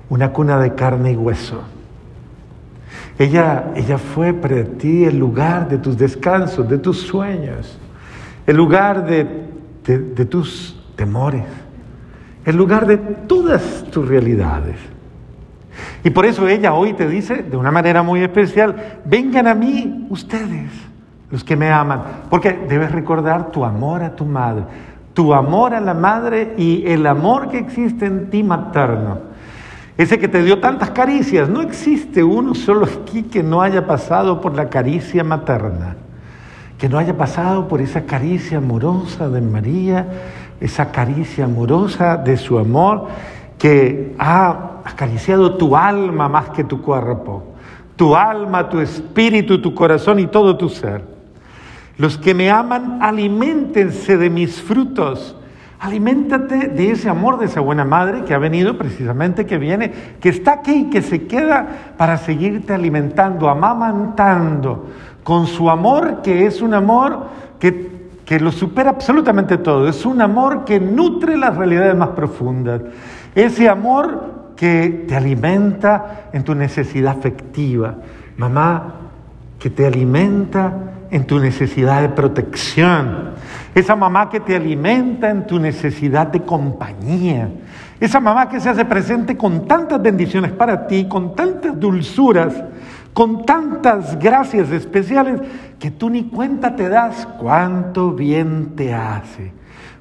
una 0.09 0.33
cuna 0.33 0.59
de 0.59 0.75
carne 0.75 1.13
y 1.13 1.17
hueso 1.17 1.63
ella, 3.19 3.73
ella 3.75 3.99
fue 3.99 4.33
para 4.33 4.65
ti 4.65 5.05
el 5.05 5.19
lugar 5.19 5.69
de 5.69 5.79
tus 5.79 5.97
descansos, 5.97 6.69
de 6.69 6.79
tus 6.79 7.01
sueños, 7.01 7.79
el 8.47 8.57
lugar 8.57 9.05
de, 9.07 9.47
de 9.85 10.25
tus 10.25 10.81
temores, 10.97 11.45
el 12.45 12.57
lugar 12.57 12.87
de 12.87 12.97
todas 12.97 13.85
tus 13.91 14.09
realidades. 14.09 14.77
Y 16.05 16.11
por 16.11 16.27
eso 16.27 16.49
ella 16.49 16.75
hoy 16.75 16.93
te 16.95 17.09
dice 17.09 17.43
de 17.43 17.57
una 17.57 17.71
manera 17.71 18.03
muy 18.03 18.23
especial, 18.23 19.01
vengan 19.05 19.47
a 19.47 19.55
mí 19.55 20.07
ustedes, 20.11 20.71
los 21.31 21.45
que 21.45 21.57
me 21.57 21.71
aman, 21.71 22.03
porque 22.29 22.53
debes 22.69 22.93
recordar 22.93 23.51
tu 23.51 23.65
amor 23.65 24.03
a 24.03 24.15
tu 24.15 24.25
madre, 24.25 24.65
tu 25.15 25.33
amor 25.33 25.75
a 25.75 25.81
la 25.81 25.95
madre 25.95 26.55
y 26.57 26.85
el 26.87 27.07
amor 27.07 27.49
que 27.49 27.59
existe 27.59 28.07
en 28.07 28.31
ti 28.31 28.43
materno. 28.43 29.32
Ese 30.03 30.19
que 30.19 30.27
te 30.27 30.43
dio 30.43 30.59
tantas 30.59 30.91
caricias. 30.91 31.49
No 31.49 31.63
existe 31.63 32.25
uno 32.25 32.57
solo 32.57 32.87
aquí 32.87 33.23
que 33.23 33.41
no 33.41 33.63
haya 33.63 33.87
pasado 33.87 34.41
por 34.41 34.57
la 34.57 34.69
caricia 34.69 35.23
materna, 35.23 35.95
que 36.77 36.89
no 36.89 36.99
haya 36.99 37.17
pasado 37.17 37.69
por 37.69 37.81
esa 37.81 38.03
caricia 38.03 38.59
amorosa 38.59 39.29
de 39.29 39.41
María, 39.41 40.09
esa 40.61 40.91
caricia 40.91 41.45
amorosa 41.45 42.17
de 42.17 42.37
su 42.37 42.59
amor 42.59 43.07
que 43.57 44.17
ha 44.19 44.81
acariciado 44.85 45.57
tu 45.57 45.77
alma 45.77 46.29
más 46.29 46.51
que 46.51 46.65
tu 46.65 46.83
cuerpo, 46.83 47.55
tu 47.95 48.17
alma, 48.17 48.69
tu 48.69 48.81
espíritu, 48.81 49.63
tu 49.63 49.73
corazón 49.73 50.19
y 50.19 50.27
todo 50.27 50.57
tu 50.57 50.69
ser. 50.69 51.05
Los 51.97 52.19
que 52.19 52.35
me 52.35 52.51
aman, 52.51 52.99
alimentense 53.01 54.17
de 54.17 54.31
mis 54.31 54.61
frutos 54.61 55.37
Aliméntate 55.83 56.69
de 56.69 56.93
ese 56.93 57.09
amor 57.09 57.41
de 57.41 57.47
esa 57.47 57.59
buena 57.59 57.85
madre 57.85 58.23
que 58.23 58.35
ha 58.35 58.39
venido 58.39 58.79
precisamente, 58.79 59.47
que 59.47 59.59
viene, 59.59 59.93
que 60.21 60.29
está 60.29 60.53
aquí 60.53 60.73
y 60.73 60.91
que 60.91 61.03
se 61.03 61.27
queda 61.27 61.67
para 61.97 62.19
seguirte 62.19 62.73
alimentando, 62.73 63.49
amamantando 63.49 64.87
con 65.25 65.49
su 65.49 65.69
amor, 65.69 66.23
que 66.23 66.47
es 66.47 66.63
un 66.63 66.75
amor 66.75 67.27
que, 67.59 67.91
que 68.25 68.39
lo 68.39 68.53
supera 68.53 68.91
absolutamente 68.91 69.59
todo. 69.59 69.89
Es 69.89 70.07
un 70.07 70.21
amor 70.21 70.65
que 70.65 70.79
nutre 70.79 71.37
las 71.37 71.57
realidades 71.57 71.97
más 71.97 72.11
profundas. 72.11 72.81
Ese 73.35 73.69
amor 73.69 74.53
que 74.55 75.05
te 75.09 75.17
alimenta 75.17 76.29
en 76.33 76.45
tu 76.45 76.55
necesidad 76.55 77.19
afectiva. 77.19 77.97
Mamá, 78.37 78.95
que 79.59 79.69
te 79.69 79.85
alimenta 79.85 80.73
en 81.11 81.27
tu 81.27 81.41
necesidad 81.41 82.03
de 82.03 82.09
protección, 82.09 83.31
esa 83.75 83.97
mamá 83.97 84.29
que 84.29 84.41
te 84.41 84.55
alimenta 84.55 85.31
en 85.31 85.47
tu 85.47 85.59
necesidad 85.59 86.27
de 86.27 86.43
compañía, 86.43 87.49
esa 88.01 88.21
mamá 88.21 88.49
que 88.49 88.61
se 88.61 88.69
hace 88.69 88.85
presente 88.85 89.37
con 89.37 89.67
tantas 89.67 90.03
bendiciones 90.03 90.53
para 90.53 90.87
ti, 90.87 91.07
con 91.09 91.35
tantas 91.35 91.79
dulzuras, 91.79 92.53
con 93.15 93.47
tantas 93.47 94.19
gracias 94.19 94.71
especiales, 94.71 95.41
que 95.79 95.91
tú 95.91 96.11
ni 96.11 96.25
cuenta 96.25 96.77
te 96.77 96.89
das 96.89 97.27
cuánto 97.39 98.13
bien 98.13 98.75
te 98.77 98.93
hace, 98.93 99.53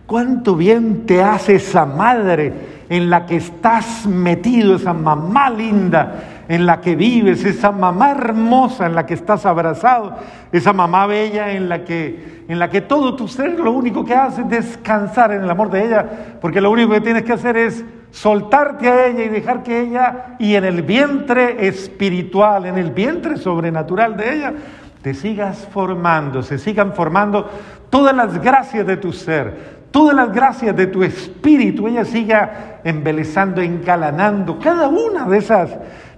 cuánto 0.05 0.55
bien 0.55 1.05
te 1.05 1.23
hace 1.23 1.55
esa 1.55 1.85
madre 1.85 2.81
en 2.89 3.09
la 3.09 3.25
que 3.25 3.37
estás 3.37 4.05
metido, 4.05 4.75
esa 4.75 4.93
mamá 4.93 5.49
linda 5.49 6.40
en 6.51 6.65
la 6.65 6.81
que 6.81 6.97
vives, 6.97 7.45
esa 7.45 7.71
mamá 7.71 8.11
hermosa 8.11 8.85
en 8.85 8.93
la 8.93 9.05
que 9.05 9.13
estás 9.13 9.45
abrazado, 9.45 10.17
esa 10.51 10.73
mamá 10.73 11.07
bella 11.07 11.53
en 11.53 11.69
la 11.69 11.85
que, 11.85 12.43
en 12.45 12.59
la 12.59 12.69
que 12.69 12.81
todo 12.81 13.15
tu 13.15 13.29
ser 13.29 13.57
lo 13.57 13.71
único 13.71 14.03
que 14.03 14.13
hace 14.13 14.41
es 14.41 14.49
descansar 14.49 15.31
en 15.31 15.43
el 15.43 15.49
amor 15.49 15.71
de 15.71 15.85
ella, 15.85 16.05
porque 16.41 16.59
lo 16.59 16.69
único 16.69 16.91
que 16.91 16.99
tienes 16.99 17.23
que 17.23 17.31
hacer 17.31 17.55
es 17.55 17.85
soltarte 18.09 18.89
a 18.89 19.07
ella 19.07 19.23
y 19.23 19.29
dejar 19.29 19.63
que 19.63 19.79
ella, 19.79 20.35
y 20.39 20.55
en 20.55 20.65
el 20.65 20.81
vientre 20.81 21.67
espiritual, 21.67 22.65
en 22.65 22.77
el 22.77 22.91
vientre 22.91 23.37
sobrenatural 23.37 24.17
de 24.17 24.35
ella, 24.35 24.53
te 25.01 25.13
sigas 25.13 25.69
formando, 25.71 26.43
se 26.43 26.57
sigan 26.57 26.91
formando 26.91 27.49
todas 27.89 28.13
las 28.13 28.41
gracias 28.41 28.85
de 28.85 28.97
tu 28.97 29.13
ser, 29.13 29.79
todas 29.89 30.13
las 30.13 30.33
gracias 30.33 30.75
de 30.75 30.87
tu 30.87 31.01
espíritu, 31.01 31.87
ella 31.87 32.03
siga 32.03 32.81
embelezando, 32.83 33.61
engalanando 33.61 34.59
cada 34.59 34.89
una 34.89 35.25
de 35.29 35.37
esas, 35.37 35.69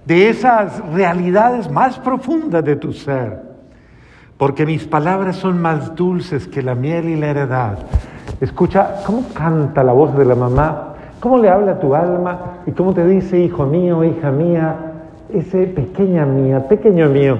de 0.06 0.28
esas 0.28 0.80
realidades 0.92 1.70
más 1.70 1.98
profundas 1.98 2.64
de 2.64 2.76
tu 2.76 2.92
ser. 2.92 3.42
Porque 4.36 4.66
mis 4.66 4.86
palabras 4.86 5.36
son 5.36 5.60
más 5.62 5.94
dulces 5.94 6.46
que 6.48 6.62
la 6.62 6.74
miel 6.74 7.08
y 7.08 7.16
la 7.16 7.28
heredad. 7.28 7.78
Escucha 8.40 8.96
cómo 9.06 9.24
canta 9.32 9.82
la 9.82 9.92
voz 9.92 10.16
de 10.16 10.24
la 10.24 10.34
mamá, 10.34 10.94
cómo 11.20 11.38
le 11.38 11.48
habla 11.48 11.72
a 11.72 11.78
tu 11.78 11.94
alma 11.94 12.58
y 12.66 12.72
cómo 12.72 12.92
te 12.92 13.06
dice, 13.06 13.38
hijo 13.38 13.64
mío, 13.64 14.02
hija 14.04 14.30
mía, 14.30 14.76
ese 15.32 15.66
pequeña 15.66 16.26
mía, 16.26 16.68
pequeño 16.68 17.08
mío, 17.08 17.38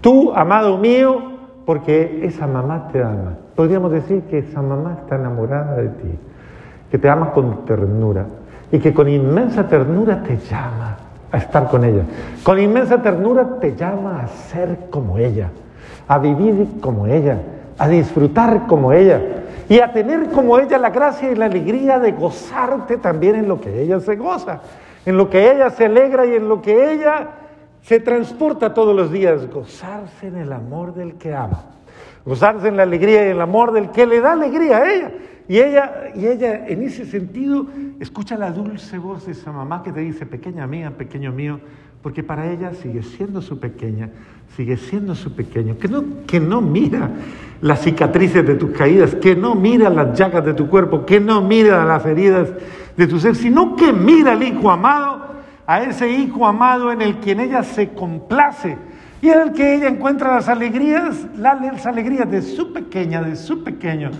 tú, 0.00 0.32
amado 0.34 0.78
mío, 0.78 1.20
porque 1.66 2.20
esa 2.24 2.46
mamá 2.46 2.88
te 2.92 3.02
ama. 3.02 3.34
Podríamos 3.54 3.90
decir 3.90 4.22
que 4.22 4.38
esa 4.38 4.62
mamá 4.62 4.98
está 5.02 5.16
enamorada 5.16 5.76
de 5.76 5.88
ti, 5.88 6.18
que 6.90 6.98
te 6.98 7.08
ama 7.08 7.32
con 7.32 7.64
ternura 7.64 8.24
y 8.70 8.78
que 8.78 8.94
con 8.94 9.08
inmensa 9.08 9.66
ternura 9.66 10.22
te 10.22 10.36
llama 10.36 11.05
a 11.32 11.38
estar 11.38 11.68
con 11.68 11.84
ella. 11.84 12.02
Con 12.42 12.58
inmensa 12.58 13.02
ternura 13.02 13.58
te 13.60 13.74
llama 13.74 14.22
a 14.22 14.28
ser 14.28 14.88
como 14.90 15.18
ella, 15.18 15.50
a 16.08 16.18
vivir 16.18 16.80
como 16.80 17.06
ella, 17.06 17.38
a 17.78 17.88
disfrutar 17.88 18.66
como 18.66 18.92
ella 18.92 19.20
y 19.68 19.80
a 19.80 19.92
tener 19.92 20.30
como 20.30 20.58
ella 20.58 20.78
la 20.78 20.90
gracia 20.90 21.30
y 21.30 21.34
la 21.34 21.46
alegría 21.46 21.98
de 21.98 22.12
gozarte 22.12 22.96
también 22.98 23.34
en 23.34 23.48
lo 23.48 23.60
que 23.60 23.82
ella 23.82 24.00
se 24.00 24.16
goza, 24.16 24.60
en 25.04 25.16
lo 25.16 25.28
que 25.28 25.50
ella 25.50 25.70
se 25.70 25.86
alegra 25.86 26.24
y 26.26 26.36
en 26.36 26.48
lo 26.48 26.62
que 26.62 26.92
ella 26.92 27.28
se 27.82 28.00
transporta 28.00 28.74
todos 28.74 28.94
los 28.94 29.10
días, 29.12 29.48
gozarse 29.50 30.28
en 30.28 30.36
el 30.36 30.52
amor 30.52 30.94
del 30.94 31.14
que 31.14 31.34
ama, 31.34 31.64
gozarse 32.24 32.68
en 32.68 32.76
la 32.76 32.84
alegría 32.84 33.22
y 33.22 33.26
en 33.26 33.32
el 33.32 33.40
amor 33.40 33.72
del 33.72 33.90
que 33.90 34.06
le 34.06 34.20
da 34.20 34.32
alegría 34.32 34.78
a 34.78 34.92
ella. 34.92 35.12
Y 35.48 35.58
ella, 35.58 36.10
y 36.14 36.26
ella 36.26 36.66
en 36.66 36.82
ese 36.82 37.04
sentido 37.04 37.66
escucha 38.00 38.36
la 38.36 38.50
dulce 38.50 38.98
voz 38.98 39.26
de 39.26 39.32
esa 39.32 39.52
mamá 39.52 39.82
que 39.82 39.92
te 39.92 40.00
dice, 40.00 40.26
pequeña 40.26 40.66
mía, 40.66 40.90
pequeño 40.96 41.32
mío, 41.32 41.60
porque 42.02 42.22
para 42.22 42.50
ella 42.50 42.72
sigue 42.74 43.02
siendo 43.02 43.40
su 43.40 43.58
pequeña, 43.58 44.10
sigue 44.56 44.76
siendo 44.76 45.14
su 45.14 45.34
pequeño, 45.34 45.78
que 45.78 45.88
no, 45.88 46.04
que 46.26 46.40
no 46.40 46.60
mira 46.60 47.10
las 47.60 47.82
cicatrices 47.82 48.46
de 48.46 48.54
tus 48.54 48.70
caídas, 48.70 49.14
que 49.14 49.36
no 49.36 49.54
mira 49.54 49.88
las 49.88 50.18
llagas 50.18 50.44
de 50.44 50.54
tu 50.54 50.68
cuerpo, 50.68 51.06
que 51.06 51.20
no 51.20 51.42
mira 51.42 51.84
las 51.84 52.04
heridas 52.06 52.48
de 52.96 53.06
tu 53.06 53.18
ser, 53.20 53.36
sino 53.36 53.76
que 53.76 53.92
mira 53.92 54.32
al 54.32 54.42
Hijo 54.42 54.70
amado 54.70 55.26
a 55.66 55.82
ese 55.82 56.08
hijo 56.08 56.46
amado 56.46 56.92
en 56.92 57.02
el 57.02 57.16
quien 57.16 57.40
ella 57.40 57.62
se 57.62 57.90
complace 57.90 58.78
y 59.20 59.28
en 59.28 59.40
el 59.40 59.52
que 59.52 59.74
ella 59.74 59.88
encuentra 59.88 60.34
las 60.34 60.48
alegrías, 60.48 61.26
las 61.36 61.86
alegrías 61.86 62.30
de 62.30 62.42
su 62.42 62.72
pequeña, 62.72 63.22
de 63.22 63.34
su 63.34 63.64
pequeño, 63.64 64.10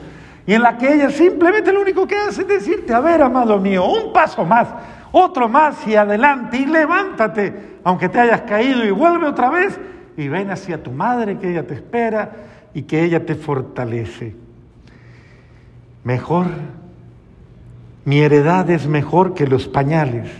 y 0.46 0.54
en 0.54 0.62
la 0.62 0.78
que 0.78 0.94
ella 0.94 1.10
simplemente 1.10 1.72
lo 1.72 1.80
único 1.80 2.06
que 2.06 2.16
hace 2.16 2.42
es 2.42 2.48
decirte, 2.48 2.94
a 2.94 3.00
ver, 3.00 3.20
amado 3.20 3.58
mío, 3.58 3.84
un 3.84 4.12
paso 4.12 4.44
más, 4.44 4.68
otro 5.10 5.48
más 5.48 5.86
y 5.86 5.96
adelante, 5.96 6.58
y 6.58 6.66
levántate, 6.66 7.78
aunque 7.82 8.08
te 8.08 8.20
hayas 8.20 8.42
caído, 8.42 8.84
y 8.84 8.90
vuelve 8.90 9.26
otra 9.26 9.50
vez, 9.50 9.78
y 10.16 10.28
ven 10.28 10.50
hacia 10.50 10.82
tu 10.82 10.92
madre 10.92 11.38
que 11.38 11.50
ella 11.50 11.66
te 11.66 11.74
espera 11.74 12.30
y 12.72 12.82
que 12.82 13.02
ella 13.02 13.24
te 13.24 13.34
fortalece. 13.34 14.34
Mejor 16.04 16.46
Mi 18.04 18.20
heredad 18.20 18.70
es 18.70 18.86
mejor 18.86 19.34
que 19.34 19.48
los 19.48 19.66
pañales. 19.66 20.30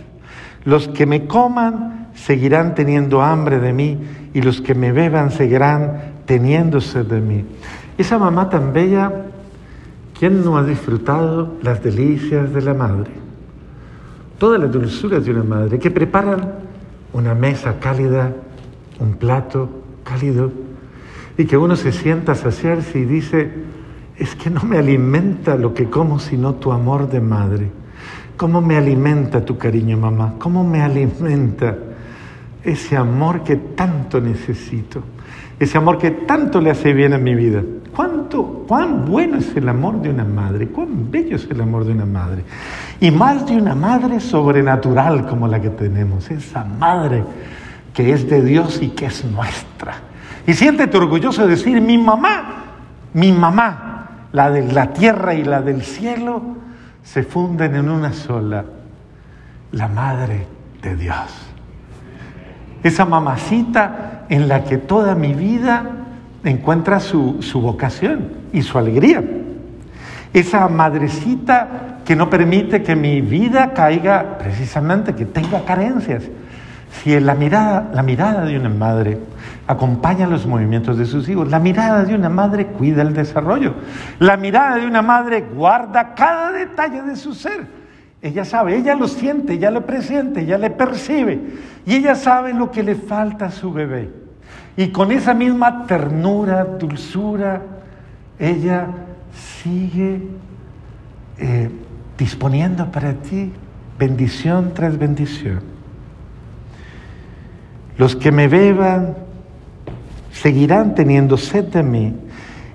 Los 0.63 0.87
que 0.87 1.05
me 1.05 1.27
coman 1.27 2.07
seguirán 2.13 2.75
teniendo 2.75 3.21
hambre 3.21 3.59
de 3.59 3.73
mí 3.73 3.99
y 4.33 4.41
los 4.41 4.61
que 4.61 4.73
me 4.73 4.93
beban 4.93 5.31
seguirán 5.31 6.13
teniéndose 6.25 7.03
de 7.03 7.19
mí. 7.19 7.45
Esa 7.97 8.17
mamá 8.17 8.49
tan 8.49 8.71
bella, 8.71 9.11
¿quién 10.19 10.43
no 10.43 10.57
ha 10.57 10.63
disfrutado 10.63 11.55
las 11.61 11.83
delicias 11.83 12.53
de 12.53 12.61
la 12.61 12.73
madre? 12.73 13.11
Todas 14.37 14.59
las 14.59 14.71
dulzuras 14.71 15.25
de 15.25 15.31
una 15.31 15.43
madre 15.43 15.79
que 15.79 15.91
preparan 15.91 16.53
una 17.13 17.33
mesa 17.33 17.79
cálida, 17.79 18.33
un 18.99 19.13
plato 19.13 19.69
cálido, 20.03 20.51
y 21.37 21.45
que 21.45 21.57
uno 21.57 21.75
se 21.75 21.91
sienta 21.91 22.31
a 22.31 22.35
saciarse 22.35 22.99
y 22.99 23.05
dice, 23.05 23.51
es 24.17 24.35
que 24.35 24.49
no 24.49 24.63
me 24.63 24.77
alimenta 24.77 25.55
lo 25.55 25.73
que 25.73 25.89
como 25.89 26.19
sino 26.19 26.55
tu 26.55 26.71
amor 26.71 27.09
de 27.09 27.21
madre. 27.21 27.71
¿Cómo 28.35 28.61
me 28.61 28.77
alimenta 28.77 29.45
tu 29.45 29.57
cariño, 29.57 29.97
mamá? 29.97 30.35
¿Cómo 30.39 30.63
me 30.63 30.81
alimenta 30.81 31.75
ese 32.63 32.95
amor 32.95 33.43
que 33.43 33.55
tanto 33.55 34.19
necesito? 34.19 35.01
Ese 35.59 35.77
amor 35.77 35.97
que 35.97 36.11
tanto 36.11 36.61
le 36.61 36.69
hace 36.69 36.93
bien 36.93 37.13
a 37.13 37.17
mi 37.17 37.33
vida. 37.35 37.63
¿Cuánto, 37.95 38.65
cuán 38.67 39.05
bueno 39.05 39.37
es 39.37 39.55
el 39.55 39.67
amor 39.69 40.01
de 40.01 40.09
una 40.09 40.23
madre? 40.23 40.67
¿Cuán 40.67 41.09
bello 41.09 41.35
es 41.35 41.47
el 41.49 41.61
amor 41.61 41.85
de 41.85 41.93
una 41.93 42.05
madre? 42.05 42.43
Y 42.99 43.11
más 43.11 43.45
de 43.45 43.57
una 43.57 43.75
madre 43.75 44.19
sobrenatural 44.19 45.25
como 45.27 45.47
la 45.47 45.61
que 45.61 45.69
tenemos. 45.69 46.29
Esa 46.29 46.63
madre 46.63 47.23
que 47.93 48.13
es 48.13 48.29
de 48.29 48.43
Dios 48.43 48.79
y 48.81 48.89
que 48.89 49.07
es 49.07 49.25
nuestra. 49.25 49.95
Y 50.45 50.53
siéntete 50.53 50.95
orgulloso 50.97 51.43
de 51.43 51.55
decir, 51.55 51.81
mi 51.81 51.97
mamá, 51.97 52.65
mi 53.13 53.31
mamá, 53.31 54.27
la 54.31 54.51
de 54.51 54.71
la 54.71 54.93
tierra 54.93 55.33
y 55.33 55.43
la 55.43 55.61
del 55.61 55.81
cielo, 55.81 56.41
se 57.03 57.23
funden 57.23 57.75
en 57.75 57.89
una 57.89 58.13
sola, 58.13 58.63
la 59.71 59.87
madre 59.87 60.45
de 60.81 60.95
Dios. 60.95 61.47
Esa 62.83 63.05
mamacita 63.05 64.25
en 64.29 64.47
la 64.47 64.63
que 64.63 64.77
toda 64.77 65.15
mi 65.15 65.33
vida 65.33 65.96
encuentra 66.49 66.99
su, 66.99 67.41
su 67.41 67.61
vocación 67.61 68.29
y 68.53 68.61
su 68.61 68.77
alegría. 68.77 69.23
Esa 70.33 70.67
madrecita 70.67 71.99
que 72.05 72.15
no 72.15 72.29
permite 72.29 72.83
que 72.83 72.95
mi 72.95 73.21
vida 73.21 73.73
caiga 73.73 74.37
precisamente, 74.37 75.13
que 75.13 75.25
tenga 75.25 75.65
carencias. 75.65 76.23
Si 76.91 77.19
la 77.19 77.35
mirada, 77.35 77.89
la 77.93 78.01
mirada 78.01 78.45
de 78.45 78.57
una 78.57 78.69
madre 78.69 79.17
acompaña 79.67 80.25
los 80.25 80.45
movimientos 80.45 80.97
de 80.97 81.05
sus 81.05 81.27
hijos, 81.27 81.49
la 81.49 81.59
mirada 81.59 82.03
de 82.03 82.15
una 82.15 82.29
madre 82.29 82.67
cuida 82.67 83.01
el 83.01 83.13
desarrollo, 83.13 83.73
la 84.19 84.37
mirada 84.37 84.77
de 84.77 84.87
una 84.87 85.01
madre 85.01 85.41
guarda 85.41 86.15
cada 86.15 86.51
detalle 86.53 87.01
de 87.01 87.15
su 87.15 87.33
ser. 87.33 87.67
Ella 88.21 88.45
sabe, 88.45 88.77
ella 88.77 88.95
lo 88.95 89.07
siente, 89.07 89.53
ella 89.53 89.69
lo 89.69 89.85
presiente, 89.85 90.41
ella 90.41 90.57
le 90.57 90.69
percibe 90.69 91.39
y 91.85 91.95
ella 91.95 92.15
sabe 92.15 92.53
lo 92.53 92.71
que 92.71 92.83
le 92.83 92.95
falta 92.95 93.47
a 93.47 93.51
su 93.51 93.71
bebé. 93.71 94.26
Y 94.77 94.89
con 94.89 95.11
esa 95.11 95.33
misma 95.33 95.87
ternura, 95.87 96.63
dulzura, 96.63 97.63
ella 98.37 98.87
sigue 99.33 100.21
eh, 101.39 101.69
disponiendo 102.15 102.91
para 102.91 103.13
ti 103.13 103.51
bendición 103.97 104.73
tras 104.75 104.99
bendición. 104.99 105.61
Los 107.97 108.15
que 108.15 108.31
me 108.31 108.47
beban 108.47 109.15
seguirán 110.31 110.93
teniendo 110.93 111.37
sed 111.37 111.65
de 111.65 111.81
mí, 111.81 112.15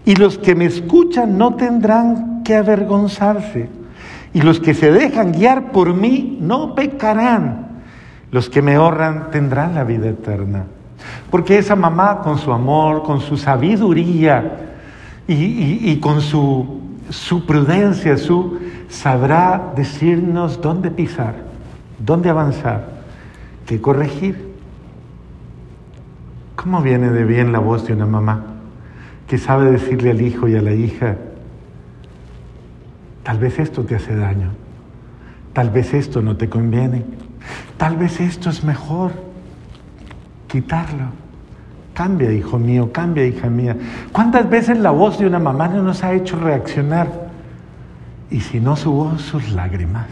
y 0.04 0.16
los 0.16 0.36
que 0.38 0.56
me 0.56 0.64
escuchan 0.64 1.38
no 1.38 1.54
tendrán 1.54 2.42
que 2.42 2.56
avergonzarse, 2.56 3.68
y 4.34 4.42
los 4.42 4.58
que 4.58 4.74
se 4.74 4.90
dejan 4.90 5.30
guiar 5.30 5.70
por 5.70 5.94
mí 5.94 6.38
no 6.40 6.74
pecarán, 6.74 7.82
los 8.32 8.50
que 8.50 8.60
me 8.60 8.76
honran 8.76 9.30
tendrán 9.30 9.76
la 9.76 9.84
vida 9.84 10.08
eterna. 10.08 10.64
Porque 11.30 11.58
esa 11.58 11.76
mamá 11.76 12.20
con 12.20 12.38
su 12.38 12.52
amor, 12.52 13.02
con 13.02 13.20
su 13.20 13.36
sabiduría 13.36 14.74
y, 15.26 15.96
con 15.96 16.20
su, 16.20 16.80
su 17.08 17.46
prudencia, 17.46 18.16
su, 18.16 18.58
sabrá 18.88 19.72
decirnos 19.74 20.60
dónde 20.60 20.90
pisar, 20.90 21.34
dónde 21.98 22.28
avanzar, 22.28 22.88
qué 23.66 23.80
corregir. 23.80 24.52
¿Cómo 26.54 26.82
viene 26.82 27.10
de 27.10 27.24
bien 27.24 27.50
la 27.50 27.58
voz 27.58 27.86
de 27.86 27.94
una 27.94 28.06
mamá 28.06 28.44
que 29.26 29.38
sabe 29.38 29.70
decirle 29.70 30.10
al 30.10 30.20
hijo 30.20 30.46
y 30.46 30.56
a 30.56 30.60
la 30.60 30.74
hija, 30.74 31.16
tal 33.22 33.38
vez 33.38 33.58
esto 33.58 33.82
te 33.82 33.96
hace 33.96 34.14
daño, 34.14 34.50
tal 35.54 35.70
vez 35.70 35.94
esto 35.94 36.20
no 36.20 36.36
te 36.36 36.50
conviene, 36.50 37.04
tal 37.78 37.96
vez 37.96 38.20
esto 38.20 38.50
es 38.50 38.62
mejor 38.62 39.31
quitarlo? 40.52 41.06
Cambia, 41.94 42.30
hijo 42.30 42.58
mío, 42.58 42.92
cambia, 42.92 43.26
hija 43.26 43.50
mía. 43.50 43.76
¿Cuántas 44.12 44.48
veces 44.48 44.78
la 44.78 44.90
voz 44.92 45.18
de 45.18 45.26
una 45.26 45.38
mamá 45.38 45.68
no 45.68 45.82
nos 45.82 46.04
ha 46.04 46.12
hecho 46.12 46.38
reaccionar? 46.38 47.08
Y 48.30 48.40
si 48.40 48.60
no 48.60 48.76
su 48.76 48.92
voz, 48.92 49.20
sus 49.22 49.50
lágrimas. 49.50 50.06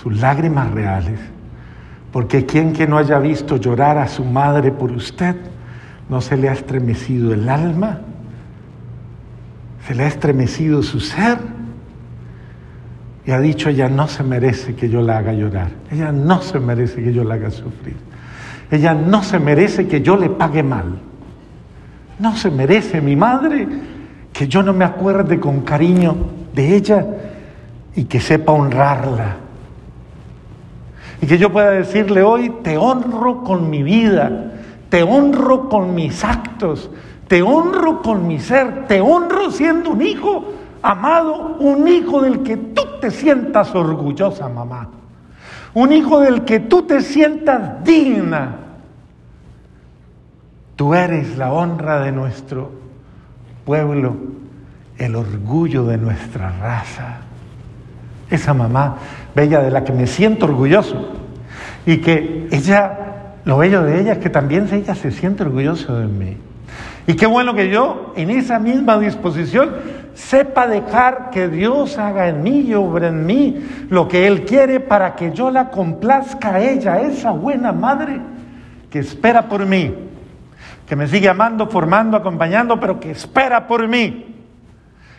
Sus 0.00 0.20
lágrimas 0.20 0.70
reales 0.70 1.18
porque 2.14 2.46
quien 2.46 2.72
que 2.72 2.86
no 2.86 2.96
haya 2.96 3.18
visto 3.18 3.56
llorar 3.56 3.98
a 3.98 4.06
su 4.06 4.24
madre 4.24 4.70
por 4.70 4.92
usted, 4.92 5.34
no 6.08 6.20
se 6.20 6.36
le 6.36 6.48
ha 6.48 6.52
estremecido 6.52 7.34
el 7.34 7.48
alma, 7.48 8.02
se 9.84 9.96
le 9.96 10.04
ha 10.04 10.06
estremecido 10.06 10.84
su 10.84 11.00
ser 11.00 11.38
y 13.26 13.30
ha 13.30 13.40
dicho, 13.40 13.70
ella 13.70 13.88
no 13.88 14.06
se 14.06 14.22
merece 14.22 14.74
que 14.74 14.88
yo 14.88 15.00
la 15.00 15.18
haga 15.18 15.32
llorar, 15.32 15.70
ella 15.90 16.12
no 16.12 16.42
se 16.42 16.60
merece 16.60 17.02
que 17.02 17.12
yo 17.12 17.24
la 17.24 17.34
haga 17.34 17.50
sufrir, 17.50 17.96
ella 18.70 18.94
no 18.94 19.22
se 19.22 19.38
merece 19.38 19.88
que 19.88 20.02
yo 20.02 20.16
le 20.16 20.28
pague 20.30 20.62
mal, 20.62 20.98
no 22.18 22.36
se 22.36 22.50
merece 22.50 23.00
mi 23.00 23.16
madre 23.16 23.66
que 24.34 24.48
yo 24.48 24.62
no 24.62 24.72
me 24.72 24.84
acuerde 24.84 25.38
con 25.38 25.60
cariño 25.60 26.16
de 26.52 26.76
ella 26.76 27.06
y 27.94 28.04
que 28.04 28.20
sepa 28.20 28.52
honrarla. 28.52 29.36
Y 31.22 31.26
que 31.26 31.38
yo 31.38 31.52
pueda 31.52 31.70
decirle 31.70 32.22
hoy, 32.22 32.52
te 32.62 32.76
honro 32.76 33.44
con 33.44 33.70
mi 33.70 33.84
vida, 33.84 34.52
te 34.90 35.04
honro 35.04 35.68
con 35.68 35.94
mis 35.94 36.24
actos, 36.24 36.90
te 37.28 37.42
honro 37.42 38.02
con 38.02 38.26
mi 38.26 38.40
ser, 38.40 38.86
te 38.86 39.00
honro 39.00 39.52
siendo 39.52 39.90
un 39.90 40.02
hijo 40.02 40.44
amado, 40.84 41.56
un 41.60 41.88
hijo 41.88 42.20
del 42.20 42.42
que 42.42 42.58
tú 42.58 42.82
te 43.00 43.10
sientas 43.10 43.74
orgullosa, 43.74 44.48
mamá. 44.50 44.88
Un 45.72 45.92
hijo 45.92 46.20
del 46.20 46.44
que 46.44 46.60
tú 46.60 46.82
te 46.82 47.00
sientas 47.00 47.82
digna. 47.82 48.56
Tú 50.76 50.94
eres 50.94 51.38
la 51.38 51.52
honra 51.52 52.00
de 52.00 52.12
nuestro 52.12 52.70
pueblo, 53.64 54.14
el 54.98 55.16
orgullo 55.16 55.84
de 55.86 55.96
nuestra 55.96 56.50
raza. 56.50 57.16
Esa 58.30 58.52
mamá 58.52 58.96
bella 59.34 59.62
de 59.62 59.70
la 59.70 59.84
que 59.84 59.92
me 59.92 60.06
siento 60.06 60.44
orgulloso. 60.44 61.12
Y 61.86 61.98
que 61.98 62.46
ella, 62.50 63.32
lo 63.46 63.56
bello 63.56 63.82
de 63.82 64.02
ella 64.02 64.12
es 64.12 64.18
que 64.18 64.30
también 64.30 64.68
ella 64.70 64.94
se 64.94 65.10
siente 65.10 65.44
orgulloso 65.44 65.96
de 65.96 66.06
mí. 66.06 66.36
Y 67.06 67.14
qué 67.14 67.26
bueno 67.26 67.54
que 67.54 67.70
yo, 67.70 68.12
en 68.16 68.30
esa 68.30 68.58
misma 68.58 68.98
disposición, 68.98 69.70
sepa 70.14 70.66
dejar 70.66 71.30
que 71.30 71.48
Dios 71.48 71.98
haga 71.98 72.28
en 72.28 72.42
mí 72.42 72.60
y 72.60 72.74
obre 72.74 73.08
en 73.08 73.26
mí 73.26 73.66
lo 73.90 74.08
que 74.08 74.26
Él 74.26 74.44
quiere 74.44 74.80
para 74.80 75.14
que 75.14 75.32
yo 75.32 75.50
la 75.50 75.70
complazca 75.70 76.54
a 76.54 76.60
ella, 76.60 77.00
esa 77.00 77.32
buena 77.32 77.72
madre 77.72 78.20
que 78.90 79.00
espera 79.00 79.48
por 79.48 79.66
mí, 79.66 79.92
que 80.86 80.96
me 80.96 81.06
sigue 81.08 81.28
amando, 81.28 81.66
formando, 81.66 82.16
acompañando, 82.16 82.78
pero 82.78 83.00
que 83.00 83.10
espera 83.10 83.66
por 83.66 83.88
mí 83.88 84.34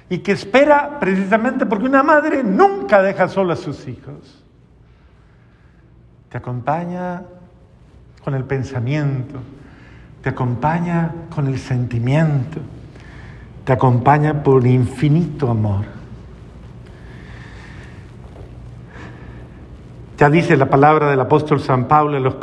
y 0.09 0.19
que 0.19 0.31
espera 0.31 0.99
precisamente 0.99 1.65
porque 1.65 1.85
una 1.85 2.03
madre 2.03 2.43
nunca 2.43 3.01
deja 3.01 3.27
solo 3.27 3.53
a 3.53 3.55
sus 3.55 3.87
hijos. 3.87 4.43
Te 6.29 6.37
acompaña 6.37 7.23
con 8.23 8.35
el 8.35 8.43
pensamiento, 8.43 9.39
te 10.21 10.29
acompaña 10.29 11.11
con 11.33 11.47
el 11.47 11.59
sentimiento, 11.59 12.59
te 13.65 13.73
acompaña 13.73 14.43
por 14.43 14.65
infinito 14.65 15.49
amor. 15.49 15.85
Ya 20.17 20.29
dice 20.29 20.55
la 20.55 20.69
palabra 20.69 21.09
del 21.09 21.19
apóstol 21.19 21.59
San 21.59 21.89
Pablo 21.89 22.15
a 22.15 22.19
los, 22.21 22.35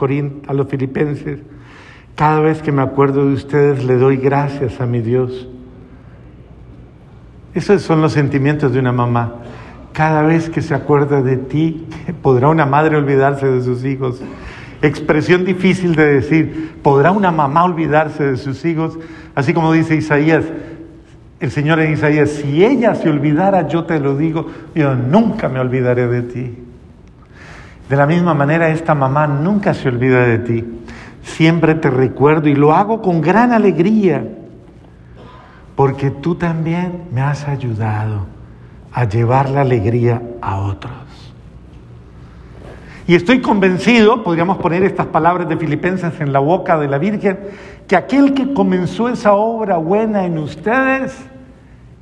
a 0.46 0.52
los 0.52 0.68
filipenses, 0.68 1.40
cada 2.14 2.40
vez 2.40 2.60
que 2.60 2.70
me 2.70 2.82
acuerdo 2.82 3.24
de 3.24 3.32
ustedes 3.32 3.84
le 3.84 3.96
doy 3.96 4.18
gracias 4.18 4.80
a 4.80 4.86
mi 4.86 5.00
Dios 5.00 5.48
esos 7.54 7.82
son 7.82 8.00
los 8.00 8.12
sentimientos 8.12 8.72
de 8.72 8.78
una 8.78 8.92
mamá. 8.92 9.34
Cada 9.92 10.22
vez 10.22 10.48
que 10.48 10.62
se 10.62 10.74
acuerda 10.74 11.20
de 11.20 11.36
ti, 11.36 11.86
podrá 12.22 12.48
una 12.48 12.64
madre 12.64 12.96
olvidarse 12.96 13.46
de 13.46 13.60
sus 13.60 13.84
hijos. 13.84 14.22
Expresión 14.80 15.44
difícil 15.44 15.94
de 15.94 16.14
decir, 16.14 16.78
¿podrá 16.82 17.12
una 17.12 17.30
mamá 17.30 17.64
olvidarse 17.64 18.24
de 18.24 18.36
sus 18.36 18.64
hijos? 18.64 18.98
Así 19.34 19.52
como 19.52 19.72
dice 19.72 19.94
Isaías, 19.94 20.44
el 21.42 21.50
Señor 21.50 21.80
en 21.80 21.92
Isaías, 21.92 22.30
si 22.30 22.64
ella 22.64 22.94
se 22.94 23.10
olvidara, 23.10 23.66
yo 23.66 23.82
te 23.82 23.98
lo 23.98 24.16
digo, 24.16 24.46
yo 24.76 24.94
nunca 24.94 25.48
me 25.48 25.58
olvidaré 25.58 26.06
de 26.06 26.22
ti. 26.22 26.58
De 27.88 27.96
la 27.96 28.06
misma 28.06 28.32
manera, 28.32 28.68
esta 28.68 28.94
mamá 28.94 29.26
nunca 29.26 29.74
se 29.74 29.88
olvida 29.88 30.24
de 30.24 30.38
ti. 30.38 30.64
Siempre 31.24 31.74
te 31.74 31.90
recuerdo 31.90 32.48
y 32.48 32.54
lo 32.54 32.72
hago 32.72 33.02
con 33.02 33.20
gran 33.20 33.50
alegría, 33.50 34.24
porque 35.74 36.12
tú 36.12 36.36
también 36.36 37.06
me 37.10 37.22
has 37.22 37.48
ayudado 37.48 38.26
a 38.92 39.04
llevar 39.08 39.50
la 39.50 39.62
alegría 39.62 40.22
a 40.40 40.60
otros. 40.60 40.92
Y 43.08 43.16
estoy 43.16 43.40
convencido, 43.40 44.22
podríamos 44.22 44.58
poner 44.58 44.84
estas 44.84 45.06
palabras 45.06 45.48
de 45.48 45.56
Filipenses 45.56 46.20
en 46.20 46.32
la 46.32 46.38
boca 46.38 46.78
de 46.78 46.86
la 46.86 46.98
Virgen, 46.98 47.36
que 47.88 47.96
aquel 47.96 48.32
que 48.32 48.54
comenzó 48.54 49.08
esa 49.08 49.32
obra 49.32 49.78
buena 49.78 50.24
en 50.24 50.38
ustedes, 50.38 51.31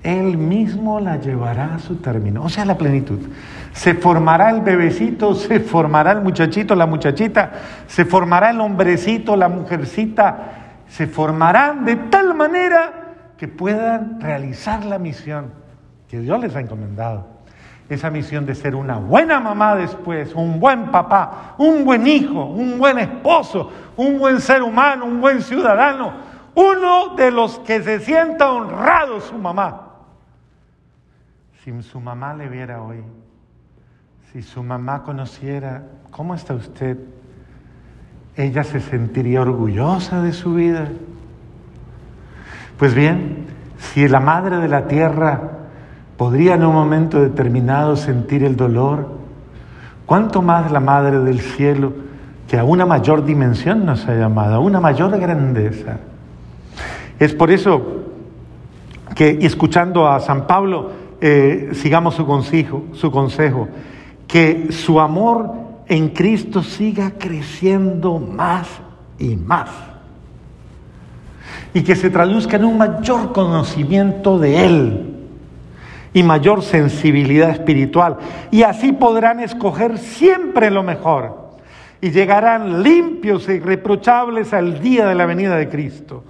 él 0.03 0.39
mismo 0.39 0.99
la 0.99 1.17
llevará 1.17 1.75
a 1.75 1.79
su 1.79 1.97
término, 1.97 2.43
o 2.43 2.49
sea, 2.49 2.65
la 2.65 2.79
plenitud. 2.79 3.19
Se 3.73 3.95
formará 3.95 4.51
el 4.51 4.63
bebecito, 4.63 5.35
se 5.35 5.61
formará 5.61 6.13
el 6.13 6.23
muchachito, 6.23 6.75
la 6.75 6.87
muchachita, 6.87 7.53
se 7.87 8.05
formará 8.05 8.51
el 8.51 8.61
hombrecito, 8.61 9.37
la 9.37 9.49
mujercita, 9.49 10.39
se 10.89 11.07
formarán 11.07 11.85
de 11.85 11.97
tal 11.97 12.35
manera 12.35 12.93
que 13.37 13.47
puedan 13.47 14.21
realizar 14.21 14.85
la 14.85 14.99
misión 14.99 15.53
que 16.09 16.19
Dios 16.21 16.41
les 16.41 16.57
ha 16.57 16.61
encomendado. 16.61 17.27
Esa 17.89 18.11
misión 18.11 18.47
de 18.47 18.55
ser 18.55 18.75
una 18.75 18.97
buena 18.97 19.41
mamá 19.41 19.77
después, 19.77 20.33
un 20.35 20.61
buen 20.61 20.91
papá, 20.91 21.55
un 21.59 21.85
buen 21.85 22.07
hijo, 22.07 22.45
un 22.45 22.79
buen 22.79 22.99
esposo, 22.99 23.71
un 23.97 24.19
buen 24.19 24.41
ser 24.41 24.63
humano, 24.63 25.05
un 25.05 25.21
buen 25.21 25.43
ciudadano, 25.43 26.13
uno 26.55 27.17
de 27.17 27.31
los 27.31 27.59
que 27.61 27.83
se 27.83 28.01
sienta 28.01 28.51
honrado 28.51 29.21
su 29.21 29.37
mamá. 29.37 29.90
Si 31.65 31.83
su 31.83 32.01
mamá 32.01 32.33
le 32.33 32.49
viera 32.49 32.83
hoy, 32.83 33.03
si 34.33 34.41
su 34.41 34.63
mamá 34.63 35.03
conociera 35.03 35.83
cómo 36.11 36.35
está 36.35 36.55
usted, 36.55 36.97
ella 38.35 38.65
se 38.65 38.81
sentiría 38.81 39.43
orgullosa 39.43 40.23
de 40.23 40.33
su 40.33 40.55
vida. 40.55 40.89
Pues 42.79 42.95
bien, 42.95 43.45
si 43.77 44.09
la 44.09 44.21
madre 44.21 44.57
de 44.57 44.69
la 44.69 44.89
tierra 44.89 45.51
podría 46.17 46.55
en 46.55 46.65
un 46.65 46.73
momento 46.73 47.21
determinado 47.21 47.95
sentir 47.95 48.43
el 48.43 48.57
dolor, 48.57 49.19
¿cuánto 50.07 50.41
más 50.41 50.73
la 50.73 50.81
Madre 50.81 51.19
del 51.21 51.41
Cielo 51.41 51.93
que 52.49 52.59
a 52.59 52.65
una 52.65 52.87
mayor 52.87 53.27
dimensión 53.27 53.85
nos 53.85 54.09
ha 54.09 54.15
llamado, 54.15 54.55
a 54.55 54.61
una 54.61 54.81
mayor 54.81 55.19
grandeza? 55.19 55.99
Es 57.19 57.35
por 57.35 57.51
eso 57.51 58.05
que, 59.15 59.41
escuchando 59.43 60.09
a 60.09 60.21
San 60.21 60.47
Pablo, 60.47 61.00
eh, 61.21 61.71
sigamos 61.75 62.15
su 62.15 62.27
consejo, 62.27 62.85
su 62.93 63.11
consejo, 63.11 63.69
que 64.27 64.73
su 64.73 65.01
amor 65.01 65.53
en 65.87 66.11
Cristo 66.11 66.63
siga 66.63 67.13
creciendo 67.19 68.19
más 68.19 68.69
y 69.19 69.37
más. 69.37 69.71
Y 71.75 71.83
que 71.83 71.97
se 71.97 72.11
traduzca 72.11 72.57
en 72.57 72.65
un 72.65 72.79
mayor 72.79 73.33
conocimiento 73.33 74.39
de 74.39 74.67
Él 74.67 75.17
y 76.13 76.23
mayor 76.23 76.63
sensibilidad 76.63 77.51
espiritual. 77.51 78.19
Y 78.51 78.63
así 78.63 78.93
podrán 78.93 79.41
escoger 79.41 79.99
siempre 79.99 80.71
lo 80.71 80.83
mejor 80.83 81.51
y 82.01 82.11
llegarán 82.11 82.83
limpios 82.83 83.49
e 83.49 83.57
irreprochables 83.57 84.53
al 84.53 84.81
día 84.81 85.07
de 85.07 85.15
la 85.15 85.27
venida 85.27 85.57
de 85.57 85.69
Cristo, 85.69 86.25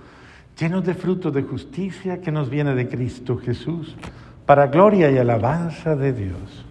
llenos 0.59 0.85
de 0.85 0.95
frutos 0.95 1.33
de 1.33 1.43
justicia 1.43 2.21
que 2.21 2.33
nos 2.33 2.51
viene 2.51 2.75
de 2.75 2.89
Cristo 2.89 3.39
Jesús, 3.39 3.97
para 4.51 4.67
gloria 4.67 5.09
y 5.13 5.17
alabanza 5.17 5.95
de 5.95 6.13
Dios 6.13 6.65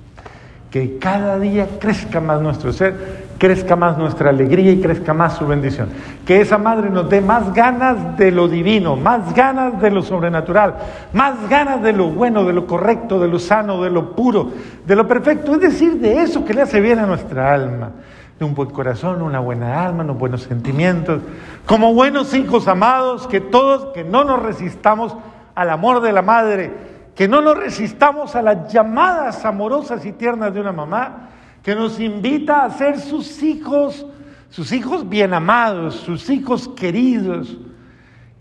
que 0.69 0.97
cada 0.99 1.39
día 1.39 1.65
crezca 1.79 2.19
más 2.19 2.41
nuestro 2.41 2.73
ser, 2.73 3.27
crezca 3.37 3.77
más 3.77 3.97
nuestra 3.97 4.31
alegría 4.31 4.73
y 4.73 4.81
crezca 4.81 5.13
más 5.13 5.37
su 5.37 5.47
bendición. 5.47 5.87
Que 6.25 6.41
esa 6.41 6.57
madre 6.57 6.89
nos 6.89 7.09
dé 7.09 7.21
más 7.21 7.53
ganas 7.53 8.17
de 8.17 8.31
lo 8.31 8.49
divino, 8.49 8.97
más 8.97 9.33
ganas 9.33 9.81
de 9.81 9.91
lo 9.91 10.01
sobrenatural, 10.01 10.75
más 11.13 11.47
ganas 11.47 11.81
de 11.81 11.93
lo 11.93 12.09
bueno, 12.09 12.43
de 12.43 12.51
lo 12.51 12.67
correcto, 12.67 13.17
de 13.17 13.29
lo 13.29 13.39
sano, 13.39 13.81
de 13.81 13.91
lo 13.91 14.13
puro, 14.13 14.51
de 14.85 14.95
lo 14.97 15.07
perfecto, 15.07 15.53
es 15.53 15.61
decir, 15.61 16.01
de 16.01 16.21
eso 16.21 16.43
que 16.43 16.53
le 16.53 16.63
hace 16.63 16.81
bien 16.81 16.99
a 16.99 17.05
nuestra 17.05 17.53
alma. 17.53 17.91
De 18.37 18.43
un 18.43 18.55
buen 18.55 18.71
corazón, 18.71 19.21
una 19.21 19.39
buena 19.39 19.85
alma, 19.85 20.03
unos 20.03 20.17
buenos 20.17 20.43
sentimientos, 20.43 21.21
como 21.65 21.93
buenos 21.93 22.33
hijos 22.33 22.67
amados, 22.67 23.25
que 23.25 23.39
todos, 23.39 23.93
que 23.93 24.03
no 24.03 24.25
nos 24.25 24.43
resistamos 24.43 25.15
al 25.55 25.69
amor 25.69 26.01
de 26.01 26.11
la 26.11 26.21
madre, 26.21 26.89
que 27.15 27.27
no 27.27 27.41
nos 27.41 27.57
resistamos 27.57 28.35
a 28.35 28.41
las 28.41 28.71
llamadas 28.71 29.45
amorosas 29.45 30.05
y 30.05 30.13
tiernas 30.13 30.53
de 30.53 30.61
una 30.61 30.71
mamá 30.71 31.29
que 31.63 31.75
nos 31.75 31.99
invita 31.99 32.63
a 32.63 32.69
ser 32.69 32.99
sus 32.99 33.43
hijos, 33.43 34.05
sus 34.49 34.71
hijos 34.71 35.07
bien 35.07 35.33
amados, 35.33 35.95
sus 35.95 36.29
hijos 36.29 36.69
queridos, 36.69 37.57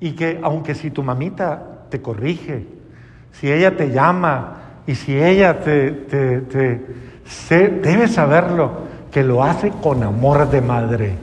y 0.00 0.12
que 0.12 0.38
aunque 0.42 0.74
si 0.74 0.90
tu 0.90 1.02
mamita 1.02 1.60
te 1.90 2.00
corrige, 2.00 2.66
si 3.32 3.50
ella 3.50 3.76
te 3.76 3.90
llama 3.90 4.56
y 4.86 4.94
si 4.94 5.18
ella 5.18 5.60
te, 5.60 5.90
te, 5.90 6.40
te 6.40 7.68
debes 7.68 8.12
saberlo, 8.12 8.88
que 9.10 9.22
lo 9.22 9.42
hace 9.42 9.70
con 9.82 10.02
amor 10.02 10.48
de 10.50 10.60
madre, 10.60 11.14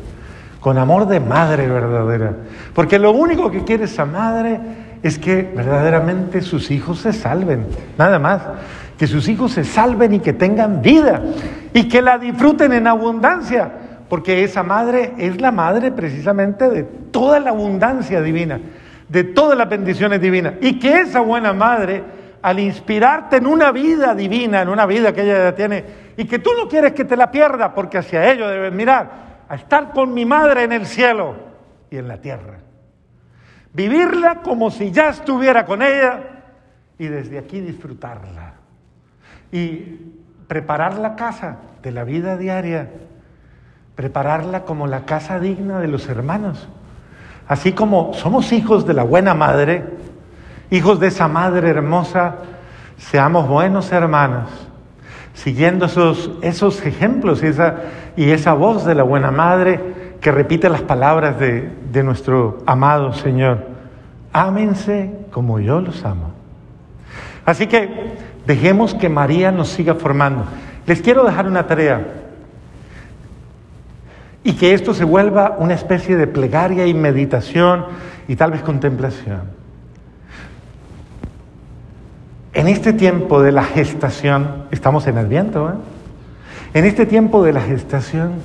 con 0.59 0.77
amor 0.77 1.07
de 1.07 1.19
madre 1.19 1.67
verdadera, 1.67 2.33
porque 2.73 2.99
lo 2.99 3.11
único 3.11 3.49
que 3.49 3.63
quiere 3.63 3.85
esa 3.85 4.05
madre 4.05 4.59
es 5.05 5.19
que 5.19 5.43
verdaderamente 5.43 6.41
sus 6.41 6.71
hijos 6.71 7.01
se 7.01 7.13
salven, 7.13 7.67
nada 7.95 8.17
más. 8.17 8.41
Que 8.97 9.05
sus 9.05 9.27
hijos 9.27 9.51
se 9.51 9.63
salven 9.63 10.15
y 10.15 10.19
que 10.19 10.33
tengan 10.33 10.81
vida 10.81 11.21
y 11.73 11.87
que 11.87 12.01
la 12.01 12.17
disfruten 12.17 12.73
en 12.73 12.87
abundancia, 12.87 13.71
porque 14.09 14.43
esa 14.43 14.63
madre 14.63 15.13
es 15.19 15.39
la 15.39 15.51
madre 15.51 15.91
precisamente 15.91 16.71
de 16.71 16.81
toda 16.81 17.39
la 17.39 17.51
abundancia 17.51 18.19
divina, 18.19 18.59
de 19.07 19.23
todas 19.25 19.55
las 19.55 19.69
bendiciones 19.69 20.19
divinas. 20.19 20.55
Y 20.59 20.79
que 20.79 21.01
esa 21.01 21.19
buena 21.19 21.53
madre, 21.53 22.03
al 22.41 22.57
inspirarte 22.57 23.37
en 23.37 23.45
una 23.45 23.71
vida 23.71 24.15
divina, 24.15 24.63
en 24.63 24.69
una 24.69 24.87
vida 24.87 25.13
que 25.13 25.21
ella 25.21 25.37
ya 25.37 25.53
tiene, 25.53 25.85
y 26.17 26.25
que 26.25 26.39
tú 26.39 26.49
no 26.57 26.67
quieres 26.67 26.93
que 26.93 27.05
te 27.05 27.15
la 27.15 27.29
pierda, 27.29 27.75
porque 27.75 27.99
hacia 27.99 28.31
ello 28.31 28.47
debes 28.47 28.73
mirar, 28.73 29.11
a 29.47 29.53
estar 29.53 29.91
con 29.91 30.15
mi 30.15 30.25
madre 30.25 30.63
en 30.63 30.71
el 30.71 30.87
cielo 30.87 31.35
y 31.91 31.97
en 31.97 32.07
la 32.07 32.17
tierra 32.17 32.64
vivirla 33.75 34.41
como 34.41 34.71
si 34.71 34.91
ya 34.91 35.09
estuviera 35.09 35.65
con 35.65 35.81
ella 35.81 36.21
y 36.97 37.07
desde 37.07 37.37
aquí 37.37 37.59
disfrutarla. 37.59 38.53
Y 39.51 40.13
preparar 40.47 40.97
la 40.97 41.15
casa 41.15 41.57
de 41.83 41.91
la 41.91 42.03
vida 42.03 42.37
diaria, 42.37 42.89
prepararla 43.95 44.63
como 44.63 44.87
la 44.87 45.05
casa 45.05 45.39
digna 45.39 45.79
de 45.79 45.87
los 45.87 46.07
hermanos. 46.07 46.67
Así 47.47 47.73
como 47.73 48.13
somos 48.13 48.51
hijos 48.53 48.87
de 48.87 48.93
la 48.93 49.03
buena 49.03 49.33
madre, 49.33 49.83
hijos 50.71 50.99
de 50.99 51.07
esa 51.07 51.27
madre 51.27 51.69
hermosa, 51.69 52.37
seamos 52.97 53.47
buenos 53.47 53.91
hermanos, 53.91 54.49
siguiendo 55.33 55.85
esos, 55.85 56.31
esos 56.41 56.83
ejemplos 56.85 57.43
y 57.43 57.47
esa, 57.47 57.75
y 58.15 58.31
esa 58.31 58.53
voz 58.53 58.85
de 58.85 58.95
la 58.95 59.03
buena 59.03 59.31
madre 59.31 59.94
que 60.25 60.31
repite 60.31 60.69
las 60.69 60.81
palabras 60.81 61.39
de, 61.39 61.69
de 61.91 62.01
nuestro 62.01 62.57
amado 62.65 63.13
Señor. 63.13 63.67
Ámense 64.33 65.11
como 65.29 65.59
yo 65.59 65.81
los 65.81 66.03
amo. 66.03 66.31
Así 67.45 67.67
que 67.67 68.15
dejemos 68.47 68.95
que 68.95 69.07
María 69.07 69.51
nos 69.51 69.67
siga 69.67 69.93
formando. 69.93 70.45
Les 70.87 70.99
quiero 70.99 71.25
dejar 71.25 71.47
una 71.47 71.67
tarea 71.67 72.07
y 74.43 74.53
que 74.53 74.73
esto 74.73 74.95
se 74.95 75.03
vuelva 75.03 75.57
una 75.59 75.75
especie 75.75 76.15
de 76.15 76.25
plegaria 76.25 76.87
y 76.87 76.95
meditación 76.95 77.85
y 78.27 78.35
tal 78.35 78.49
vez 78.49 78.63
contemplación. 78.63 79.43
En 82.53 82.67
este 82.67 82.93
tiempo 82.93 83.43
de 83.43 83.51
la 83.51 83.63
gestación, 83.63 84.63
estamos 84.71 85.05
en 85.05 85.19
el 85.19 85.27
viento, 85.27 85.69
¿eh? 85.69 85.73
En 86.73 86.83
este 86.83 87.05
tiempo 87.05 87.43
de 87.43 87.53
la 87.53 87.61
gestación, 87.61 88.41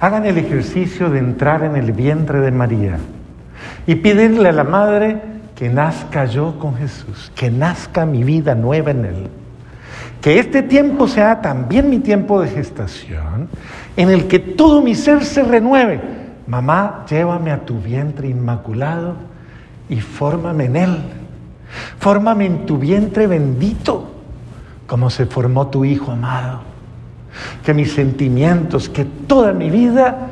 Hagan 0.00 0.26
el 0.26 0.38
ejercicio 0.38 1.10
de 1.10 1.18
entrar 1.18 1.62
en 1.64 1.76
el 1.76 1.92
vientre 1.92 2.40
de 2.40 2.50
María 2.50 2.98
y 3.86 3.94
pedirle 3.96 4.48
a 4.48 4.52
la 4.52 4.64
Madre 4.64 5.20
que 5.54 5.68
nazca 5.68 6.26
yo 6.26 6.58
con 6.58 6.76
Jesús, 6.76 7.32
que 7.34 7.50
nazca 7.50 8.04
mi 8.04 8.24
vida 8.24 8.54
nueva 8.54 8.90
en 8.90 9.04
Él. 9.04 9.28
Que 10.20 10.38
este 10.38 10.62
tiempo 10.62 11.08
sea 11.08 11.40
también 11.40 11.88
mi 11.88 12.00
tiempo 12.00 12.40
de 12.40 12.48
gestación, 12.48 13.48
en 13.96 14.10
el 14.10 14.26
que 14.26 14.38
todo 14.38 14.82
mi 14.82 14.94
ser 14.94 15.24
se 15.24 15.42
renueve. 15.42 16.00
Mamá, 16.46 17.04
llévame 17.08 17.50
a 17.50 17.64
tu 17.64 17.78
vientre 17.78 18.28
inmaculado 18.28 19.14
y 19.88 20.00
fórmame 20.00 20.64
en 20.66 20.76
Él. 20.76 20.98
Fórmame 21.98 22.46
en 22.46 22.66
tu 22.66 22.78
vientre 22.78 23.26
bendito, 23.26 24.10
como 24.86 25.10
se 25.10 25.26
formó 25.26 25.68
tu 25.68 25.84
Hijo 25.84 26.12
amado 26.12 26.75
que 27.64 27.74
mis 27.74 27.92
sentimientos, 27.92 28.88
que 28.88 29.04
toda 29.04 29.52
mi 29.52 29.70
vida 29.70 30.28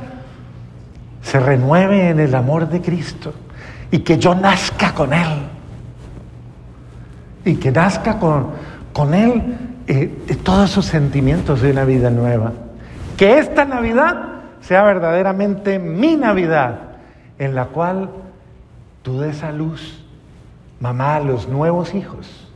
se 1.22 1.40
renueve 1.40 2.10
en 2.10 2.20
el 2.20 2.34
amor 2.34 2.68
de 2.68 2.80
Cristo 2.80 3.32
y 3.90 4.00
que 4.00 4.18
yo 4.18 4.34
nazca 4.34 4.94
con 4.94 5.12
Él. 5.12 5.28
y 7.46 7.56
que 7.56 7.70
nazca 7.70 8.18
con, 8.18 8.52
con 8.92 9.12
Él 9.12 9.56
eh, 9.86 10.06
todos 10.42 10.70
esos 10.70 10.86
sentimientos 10.86 11.60
de 11.60 11.72
una 11.72 11.84
vida 11.84 12.08
nueva. 12.10 12.52
Que 13.18 13.38
esta 13.38 13.64
Navidad 13.64 14.34
sea 14.60 14.82
verdaderamente 14.82 15.78
mi 15.78 16.16
Navidad, 16.16 16.78
en 17.38 17.54
la 17.54 17.66
cual 17.66 18.10
tú 19.02 19.20
des 19.20 19.42
a 19.42 19.52
luz, 19.52 20.02
mamá, 20.80 21.16
a 21.16 21.20
los 21.20 21.48
nuevos 21.48 21.94
hijos, 21.94 22.48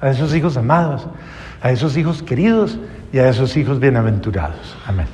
a 0.00 0.10
esos 0.10 0.34
hijos 0.34 0.56
amados, 0.56 1.06
a 1.62 1.70
esos 1.70 1.96
hijos 1.96 2.22
queridos 2.22 2.78
y 3.12 3.18
a 3.18 3.28
esos 3.28 3.56
hijos 3.56 3.78
bienaventurados. 3.78 4.76
Amén. 4.86 5.06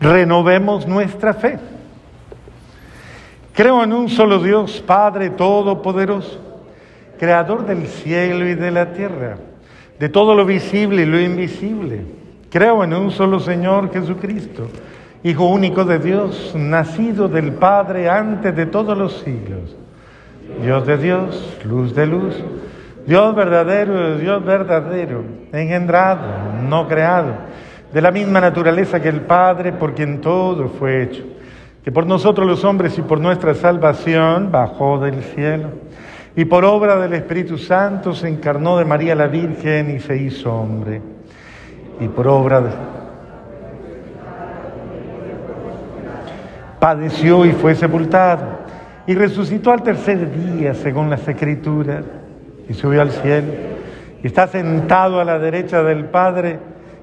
Renovemos 0.00 0.86
nuestra 0.86 1.34
fe. 1.34 1.58
Creo 3.52 3.82
en 3.82 3.92
un 3.92 4.08
solo 4.08 4.40
Dios, 4.40 4.82
Padre 4.86 5.30
Todopoderoso, 5.30 6.38
Creador 7.18 7.66
del 7.66 7.88
cielo 7.88 8.48
y 8.48 8.54
de 8.54 8.70
la 8.70 8.92
tierra, 8.92 9.36
de 9.98 10.08
todo 10.08 10.36
lo 10.36 10.46
visible 10.46 11.02
y 11.02 11.06
lo 11.06 11.20
invisible. 11.20 12.02
Creo 12.48 12.84
en 12.84 12.94
un 12.94 13.10
solo 13.10 13.40
Señor 13.40 13.92
Jesucristo, 13.92 14.68
Hijo 15.24 15.46
único 15.48 15.84
de 15.84 15.98
Dios, 15.98 16.52
nacido 16.54 17.28
del 17.28 17.52
Padre 17.54 18.08
antes 18.08 18.54
de 18.54 18.66
todos 18.66 18.96
los 18.96 19.14
siglos. 19.18 19.74
Dios 20.62 20.86
de 20.86 20.96
Dios, 20.96 21.58
luz 21.64 21.92
de 21.92 22.06
luz, 22.06 22.36
Dios 23.08 23.34
verdadero, 23.34 24.18
Dios 24.18 24.44
verdadero, 24.44 25.24
engendrado, 25.52 26.52
no 26.62 26.86
creado, 26.86 27.32
de 27.92 28.00
la 28.00 28.12
misma 28.12 28.40
naturaleza 28.40 29.00
que 29.00 29.08
el 29.08 29.22
Padre, 29.22 29.72
por 29.72 29.94
quien 29.94 30.20
todo 30.20 30.68
fue 30.68 31.02
hecho 31.02 31.24
que 31.88 31.92
por 31.92 32.06
nosotros 32.06 32.46
los 32.46 32.66
hombres 32.66 32.98
y 32.98 33.00
por 33.00 33.18
nuestra 33.18 33.54
salvación 33.54 34.52
bajó 34.52 34.98
del 34.98 35.22
cielo, 35.22 35.70
y 36.36 36.44
por 36.44 36.62
obra 36.66 36.98
del 36.98 37.14
Espíritu 37.14 37.56
Santo 37.56 38.12
se 38.12 38.28
encarnó 38.28 38.76
de 38.76 38.84
María 38.84 39.14
la 39.14 39.26
Virgen 39.26 39.96
y 39.96 39.98
se 39.98 40.14
hizo 40.14 40.52
hombre, 40.54 41.00
y 41.98 42.08
por 42.08 42.28
obra 42.28 42.60
de... 42.60 42.70
padeció 46.78 47.46
y 47.46 47.52
fue 47.52 47.74
sepultado, 47.74 48.44
y 49.06 49.14
resucitó 49.14 49.72
al 49.72 49.82
tercer 49.82 50.30
día, 50.30 50.74
según 50.74 51.08
las 51.08 51.26
Escrituras, 51.26 52.04
y 52.68 52.74
subió 52.74 53.02
al 53.02 53.10
cielo, 53.10 53.52
y 54.22 54.26
está 54.26 54.46
sentado 54.46 55.20
a 55.20 55.24
la 55.24 55.38
derecha 55.38 55.82
del 55.82 56.06
Padre, 56.06 56.58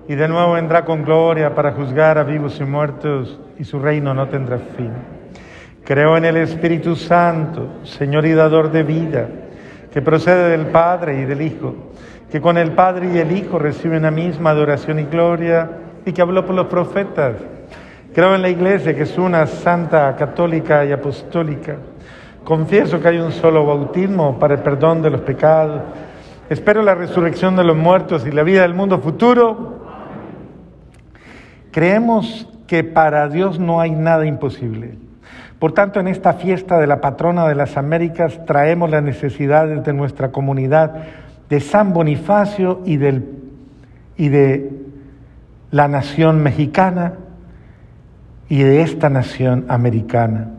y 0.08 0.16
de 0.16 0.28
nuevo 0.28 0.54
vendrá 0.54 0.86
con 0.86 1.04
gloria 1.04 1.56
para 1.56 1.72
juzgar 1.72 2.18
a 2.18 2.24
vivos 2.24 2.60
y 2.60 2.64
muertos, 2.64 3.40
y 3.58 3.64
su 3.64 3.80
reino 3.80 4.14
no 4.14 4.28
tendrá 4.28 4.60
fin. 4.78 4.92
Creo 5.84 6.18
en 6.18 6.26
el 6.26 6.38
Espíritu 6.38 6.96
Santo, 6.96 7.80
Señor 7.84 8.26
y 8.26 8.34
dador 8.34 8.72
de 8.72 8.84
vida, 8.84 9.28
que 9.92 10.02
procede 10.02 10.50
del 10.50 10.68
Padre 10.68 11.22
y 11.22 11.26
del 11.26 11.42
Hijo, 11.42 11.76
que 12.30 12.42
con 12.42 12.58
el 12.58 12.72
Padre 12.72 13.10
y 13.14 13.18
el 13.18 13.32
Hijo 13.32 13.60
reciben 13.60 14.04
la 14.04 14.12
misma 14.12 14.52
adoración 14.52 15.00
y 15.00 15.06
gloria, 15.06 15.70
y 16.06 16.12
que 16.12 16.22
habló 16.22 16.46
por 16.46 16.56
los 16.56 16.68
profetas. 16.68 17.36
Creo 18.14 18.36
en 18.36 18.42
la 18.42 18.50
Iglesia, 18.50 18.96
que 18.96 19.04
es 19.04 19.18
una 19.18 19.46
santa, 19.48 20.16
católica 20.16 20.86
y 20.86 20.92
apostólica. 20.92 21.76
Confieso 22.46 23.02
que 23.02 23.08
hay 23.08 23.18
un 23.18 23.32
solo 23.32 23.66
bautismo 23.66 24.38
para 24.38 24.54
el 24.54 24.60
perdón 24.62 25.02
de 25.02 25.10
los 25.10 25.22
pecados. 25.22 25.82
Espero 26.48 26.84
la 26.84 26.94
resurrección 26.94 27.56
de 27.56 27.64
los 27.64 27.76
muertos 27.76 28.28
y 28.28 28.32
la 28.32 28.44
vida 28.44 28.62
del 28.62 28.76
mundo 28.76 29.00
futuro. 29.00 29.80
Creemos 31.72 32.48
que 32.68 32.84
para 32.84 33.28
Dios 33.30 33.60
no 33.60 33.82
hay 33.82 33.90
nada 33.90 34.28
imposible. 34.28 35.00
Por 35.58 35.72
tanto, 35.72 36.00
en 36.00 36.08
esta 36.08 36.34
fiesta 36.34 36.78
de 36.78 36.86
la 36.86 37.02
patrona 37.02 37.48
de 37.48 37.56
las 37.56 37.78
Américas 37.78 38.40
traemos 38.46 38.92
las 38.92 39.02
necesidades 39.02 39.84
de 39.84 39.94
nuestra 39.94 40.32
comunidad 40.32 41.04
de 41.50 41.60
San 41.60 41.94
Bonifacio 41.94 42.82
y, 42.86 42.98
de 42.98 44.72
la 45.72 45.88
nación 45.88 46.44
mexicana 46.44 47.14
y 48.50 48.62
de 48.62 48.84
esta 48.84 49.10
nación 49.10 49.66
americana 49.68 50.55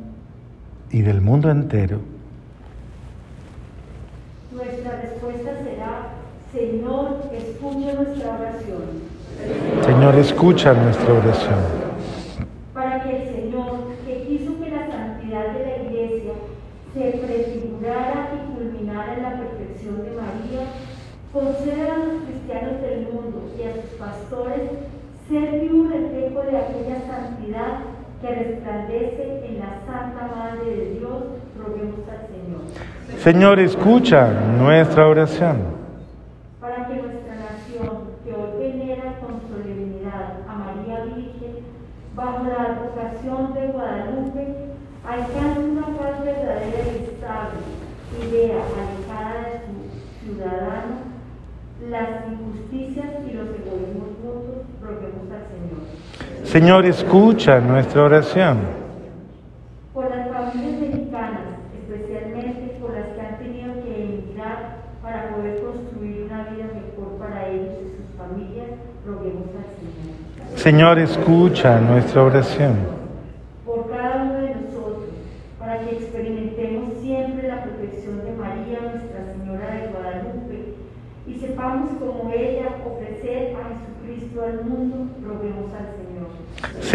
y 0.90 1.02
del 1.02 1.20
mundo 1.20 1.50
entero. 1.50 2.00
Nuestra 4.52 5.00
respuesta 5.02 5.50
será, 5.64 6.08
Señor, 6.52 7.22
escucha 7.32 7.92
nuestra 7.94 8.34
oración. 8.34 9.16
Señor, 9.84 10.14
escucha 10.16 10.72
nuestra 10.74 11.12
oración. 11.12 11.60
Para 12.72 13.02
que 13.02 13.16
el 13.16 13.34
Señor, 13.34 13.96
que 14.06 14.26
quiso 14.26 14.58
que 14.60 14.70
la 14.70 14.86
santidad 14.86 15.52
de 15.52 15.66
la 15.66 15.76
Iglesia 15.84 16.32
se 16.94 17.18
prefigurara 17.18 18.30
y 18.34 18.54
culminara 18.54 19.14
en 19.14 19.22
la 19.22 19.36
perfección 19.36 20.02
de 20.04 20.10
María, 20.12 20.66
conceda 21.32 21.94
a 21.94 21.98
los 21.98 22.22
cristianos 22.24 22.80
del 22.80 23.08
mundo 23.12 23.50
y 23.58 23.62
a 23.62 23.74
sus 23.74 23.90
pastores 23.98 24.70
ser 25.28 25.60
vivo 25.60 25.88
reflejo 25.88 26.42
de 26.42 26.56
aquella 26.56 27.00
santidad 27.06 27.95
que 28.20 28.28
resplandece 28.34 29.46
en 29.46 29.60
la 29.60 29.80
Santa 29.86 30.30
Madre 30.34 30.70
de 30.70 30.90
Dios, 30.98 31.22
roguemos 31.58 32.00
al 32.08 32.26
Señor. 32.28 33.20
Señor, 33.22 33.60
escucha 33.60 34.30
nuestra 34.58 35.06
oración. 35.06 35.58
Para 36.60 36.88
que 36.88 36.94
nuestra 36.94 37.34
nación, 37.36 38.04
que 38.24 38.32
hoy 38.32 38.58
venera 38.58 39.18
con 39.20 39.40
solemnidad 39.48 40.40
a 40.48 40.54
María 40.54 41.04
Virgen, 41.04 41.64
bajo 42.14 42.44
la 42.44 42.62
advocación 42.62 43.54
de 43.54 43.66
Guadalupe, 43.68 44.56
alcance 45.06 45.60
una 45.60 45.86
paz 45.86 46.24
verdadera 46.24 46.82
y 46.92 47.04
estable 47.04 47.60
y 48.18 48.30
vea 48.32 48.56
alejada 48.56 49.42
de 49.42 49.60
su 49.66 50.24
ciudadano 50.24 51.16
las 51.90 52.24
injusticias 52.26 53.06
y 53.28 53.34
los 53.34 53.48
egoísmos 53.48 54.16
mutuos, 54.24 54.64
roguemos 54.80 55.28
al 55.30 55.44
Señor. 56.56 56.86
Escucha 56.86 57.60
nuestra 57.60 58.04
oración. 58.04 58.56
Por 59.92 60.08
las 60.08 60.26
familias 60.30 60.80
mexicanas, 60.80 61.48
especialmente 61.78 62.78
por 62.80 62.94
las 62.94 63.08
que 63.08 63.20
han 63.20 63.38
tenido 63.38 63.74
que 63.84 64.04
emigrar 64.04 64.78
para 65.02 65.36
poder 65.36 65.60
construir 65.60 66.22
una 66.22 66.44
vida 66.44 66.64
mejor 66.72 67.18
para 67.18 67.46
ellos 67.48 67.74
y 67.84 67.88
sus 67.98 68.08
familias, 68.16 68.70
roguemos 69.04 69.48
al 69.52 69.68
Señor. 69.76 70.58
Señor, 70.58 70.98
escucha 70.98 71.78
nuestra 71.78 72.22
oración. 72.22 72.74
Por 73.66 73.90
cada 73.90 74.22
uno 74.22 74.34
de 74.36 74.54
nosotros, 74.54 75.12
para 75.58 75.80
que 75.80 75.90
experimentemos 75.96 76.94
siempre 77.02 77.48
la 77.48 77.64
protección 77.64 78.24
de 78.24 78.32
María, 78.32 78.80
Nuestra 78.80 79.20
Señora 79.36 79.74
de 79.76 79.88
Guadalupe, 79.88 80.72
y 81.26 81.34
sepamos 81.34 81.90
como 81.98 82.32
ella 82.32 82.76
ofrecer 82.86 83.56
a 83.56 83.76
Jesucristo 83.76 84.42
al 84.42 84.64
mundo, 84.64 85.04
roguemos 85.22 85.70
al 85.74 85.96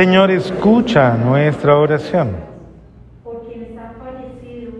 Señor. 0.01 0.31
Escucha 0.31 1.15
nuestra 1.15 1.77
oración. 1.77 2.29
por 3.23 3.45
quienes 3.45 3.77
han 3.77 3.93
fallecido, 4.01 4.71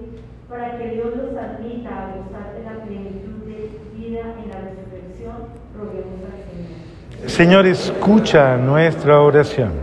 para 0.49 0.80
que 0.80 0.95
Dios 0.95 1.15
los 1.15 1.38
admita 1.38 1.89
a 1.89 2.15
gozar 2.15 2.55
de 2.55 2.63
la 2.63 2.84
plenitud 2.84 3.45
de 3.45 3.69
vida 3.95 4.22
en 4.43 4.49
la 4.49 4.61
resurrección, 4.61 5.36
roguemos 5.78 6.22
al 6.26 6.41
Señor. 6.49 7.30
Señor, 7.30 7.67
escucha 7.67 8.57
nuestra 8.57 9.22
oración. 9.22 9.74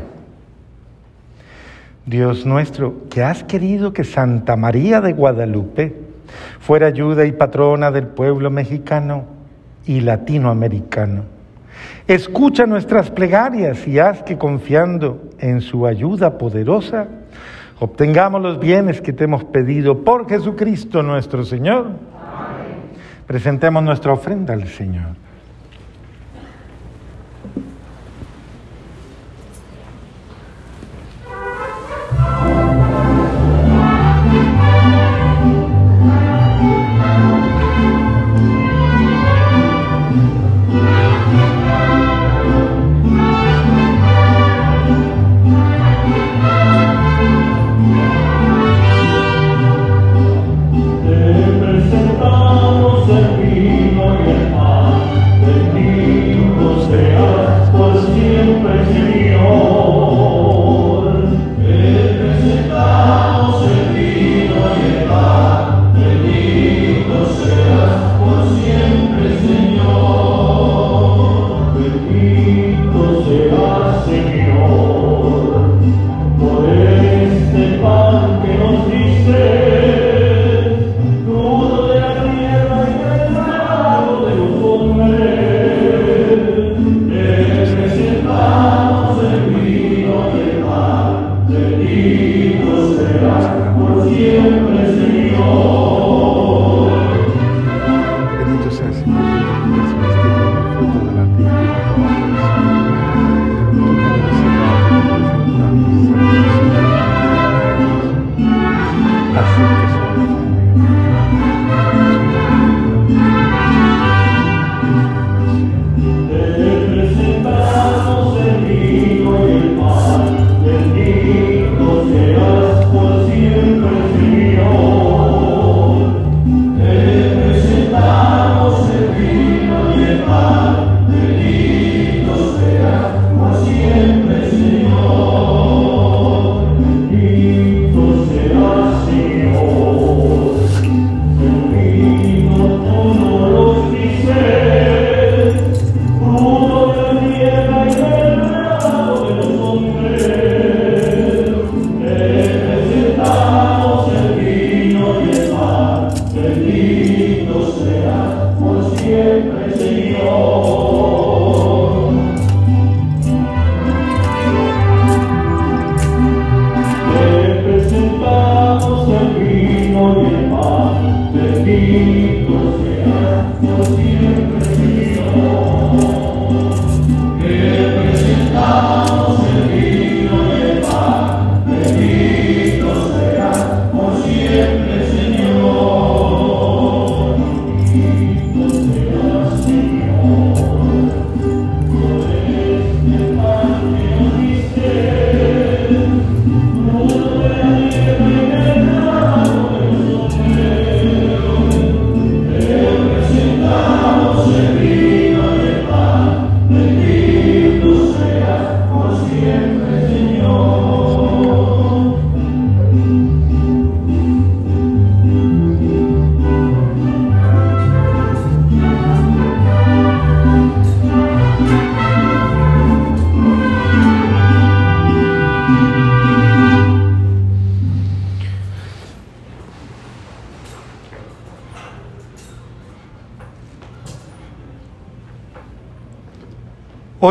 Dios 2.05 2.45
nuestro, 2.45 3.09
que 3.09 3.23
has 3.23 3.45
querido 3.45 3.93
que 3.93 4.03
Santa 4.03 4.57
María 4.57 5.01
de 5.01 5.13
Guadalupe 5.13 5.95
fuera 6.59 6.89
ayuda 6.89 7.25
y 7.27 7.31
patrona 7.31 7.93
del 7.93 8.09
pueblo 8.09 8.51
mexicano 8.51 9.25
y 9.87 10.01
latinoamericano. 10.01 11.38
Escucha 12.07 12.67
nuestras 12.67 13.11
plegarias 13.11 13.87
y 13.87 13.99
haz 13.99 14.23
que 14.23 14.39
confiando 14.39 15.31
en 15.39 15.61
su 15.61 15.87
ayuda 15.87 16.39
poderosa, 16.39 17.07
obtengamos 17.81 18.41
los 18.41 18.59
bienes 18.59 19.01
que 19.01 19.13
te 19.13 19.25
hemos 19.25 19.45
pedido 19.45 20.05
por 20.05 20.29
Jesucristo 20.29 21.03
nuestro 21.03 21.45
Señor. 21.45 21.87
Presentemos 23.27 23.83
nuestra 23.83 24.13
ofrenda 24.13 24.55
al 24.55 24.67
Señor. 24.69 25.28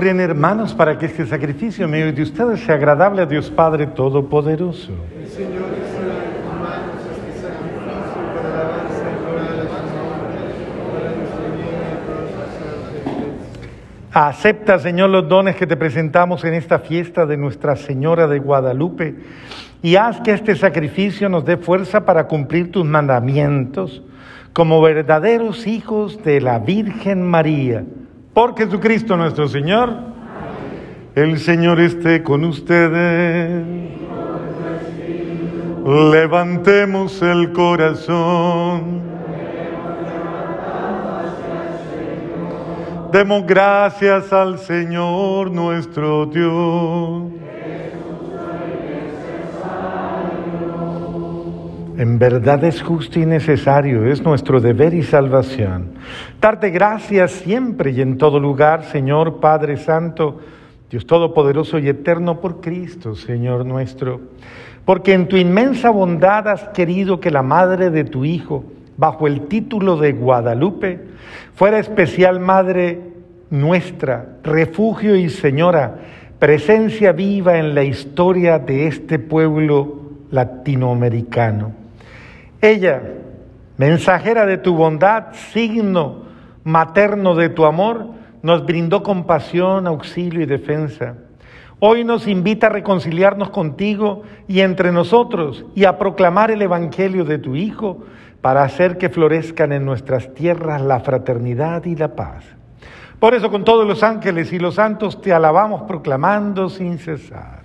Hermanos 0.10 0.74
para 0.74 0.98
que 0.98 1.08
este 1.08 1.26
sacrificio 1.26 1.86
en 1.86 1.92
medio 1.92 2.14
de 2.14 2.22
ustedes 2.22 2.62
sea 2.62 2.76
agradable 2.76 3.22
a 3.22 3.26
Dios 3.26 3.52
Padre 3.52 3.88
Todopoderoso. 3.88 4.92
El 5.20 5.28
Señor. 5.28 5.78
Acepta, 14.20 14.80
Señor, 14.80 15.12
los 15.12 15.30
dones 15.30 15.56
que 15.58 15.68
te 15.68 15.78
presentamos 15.78 16.44
en 16.44 16.56
esta 16.56 16.80
fiesta 16.80 17.28
de 17.28 17.38
Nuestra 17.38 17.76
Señora 17.76 18.26
de 18.26 18.40
Guadalupe 18.40 19.14
y 19.84 19.96
haz 19.96 20.22
que 20.22 20.32
este 20.32 20.56
sacrificio 20.56 21.30
nos 21.30 21.46
dé 21.46 21.58
fuerza 21.58 22.04
para 22.04 22.26
cumplir 22.26 22.72
tus 22.72 22.84
mandamientos 22.84 24.02
como 24.54 24.82
verdaderos 24.82 25.68
hijos 25.68 26.24
de 26.24 26.42
la 26.42 26.58
Virgen 26.58 27.22
María. 27.22 27.84
Por 28.38 28.56
Jesucristo 28.56 29.18
nuestro 29.18 29.48
Señor. 29.48 29.92
El 31.16 31.40
Señor 31.40 31.80
esté 31.80 32.22
con 32.22 32.44
ustedes. 32.44 33.66
Levantemos 35.84 37.20
el 37.24 37.52
corazón. 37.52 39.02
Demos 43.12 43.48
gracias 43.48 44.32
al 44.32 44.60
Señor 44.60 45.50
nuestro 45.50 46.28
Dios. 46.28 47.47
En 51.98 52.20
verdad 52.20 52.64
es 52.64 52.84
justo 52.84 53.20
y 53.20 53.26
necesario, 53.26 54.06
es 54.06 54.22
nuestro 54.22 54.62
deber 54.62 54.94
y 54.94 55.02
salvación. 55.02 55.94
Darte 56.40 56.70
gracias 56.70 57.32
siempre 57.32 57.90
y 57.90 58.02
en 58.02 58.20
todo 58.20 58.40
lugar, 58.40 58.84
Señor 58.84 59.40
Padre 59.40 59.78
Santo, 59.78 60.40
Dios 60.92 61.08
Todopoderoso 61.08 61.80
y 61.80 61.90
Eterno 61.90 62.40
por 62.40 62.62
Cristo, 62.62 63.16
Señor 63.16 63.66
nuestro. 63.66 64.22
Porque 64.86 65.14
en 65.14 65.28
tu 65.28 65.38
inmensa 65.38 65.90
bondad 65.90 66.48
has 66.48 66.66
querido 66.70 67.20
que 67.20 67.32
la 67.32 67.42
madre 67.42 67.90
de 67.90 68.04
tu 68.04 68.26
Hijo, 68.26 68.64
bajo 68.96 69.26
el 69.26 69.48
título 69.48 69.98
de 69.98 70.14
Guadalupe, 70.14 71.00
fuera 71.56 71.80
especial 71.80 72.40
Madre 72.40 73.02
nuestra, 73.50 74.38
refugio 74.44 75.16
y 75.16 75.30
Señora, 75.32 75.96
presencia 76.38 77.12
viva 77.12 77.58
en 77.58 77.74
la 77.74 77.84
historia 77.84 78.60
de 78.60 78.86
este 78.86 79.18
pueblo 79.18 79.96
latinoamericano. 80.30 81.87
Ella, 82.62 83.02
mensajera 83.78 84.46
de 84.46 84.58
tu 84.58 84.76
bondad, 84.76 85.34
signo 85.34 86.28
materno 86.64 87.36
de 87.36 87.50
tu 87.50 87.66
amor, 87.66 88.08
nos 88.42 88.66
brindó 88.66 89.04
compasión, 89.04 89.88
auxilio 89.88 90.42
y 90.42 90.46
defensa. 90.46 91.16
Hoy 91.80 92.04
nos 92.04 92.28
invita 92.28 92.68
a 92.68 92.72
reconciliarnos 92.72 93.52
contigo 93.52 94.24
y 94.48 94.62
entre 94.62 94.92
nosotros 94.92 95.66
y 95.76 95.86
a 95.86 95.98
proclamar 95.98 96.52
el 96.52 96.62
Evangelio 96.62 97.24
de 97.24 97.38
tu 97.38 97.56
Hijo 97.56 98.04
para 98.42 98.64
hacer 98.64 98.98
que 98.98 99.10
florezcan 99.10 99.72
en 99.72 99.86
nuestras 99.86 100.34
tierras 100.34 100.82
la 100.82 101.00
fraternidad 101.00 101.86
y 101.86 101.96
la 101.96 102.16
paz. 102.16 102.44
Por 103.20 103.34
eso 103.34 103.50
con 103.50 103.64
todos 103.64 103.88
los 103.88 104.04
ángeles 104.04 104.52
y 104.54 104.60
los 104.60 104.76
santos 104.76 105.22
te 105.22 105.34
alabamos 105.34 105.84
proclamando 105.84 106.70
sin 106.70 106.98
cesar. 106.98 107.62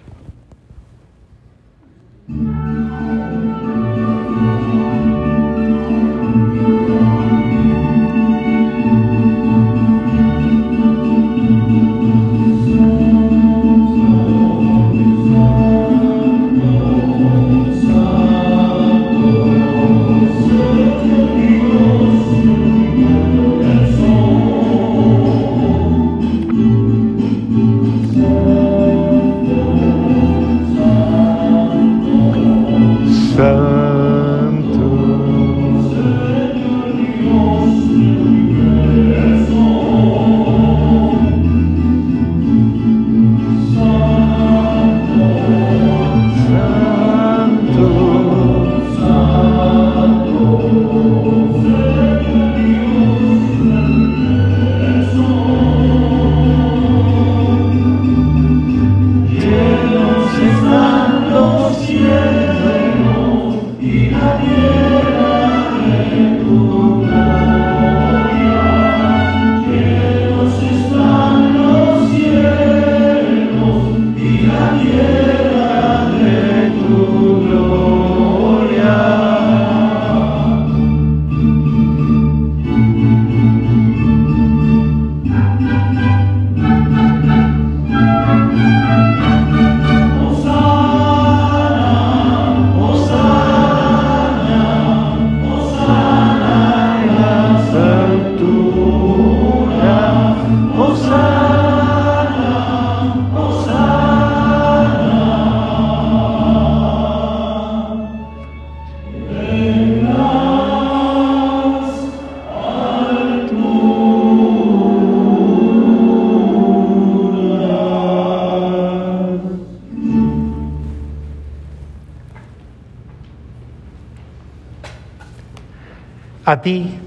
Ti, 126.62 126.98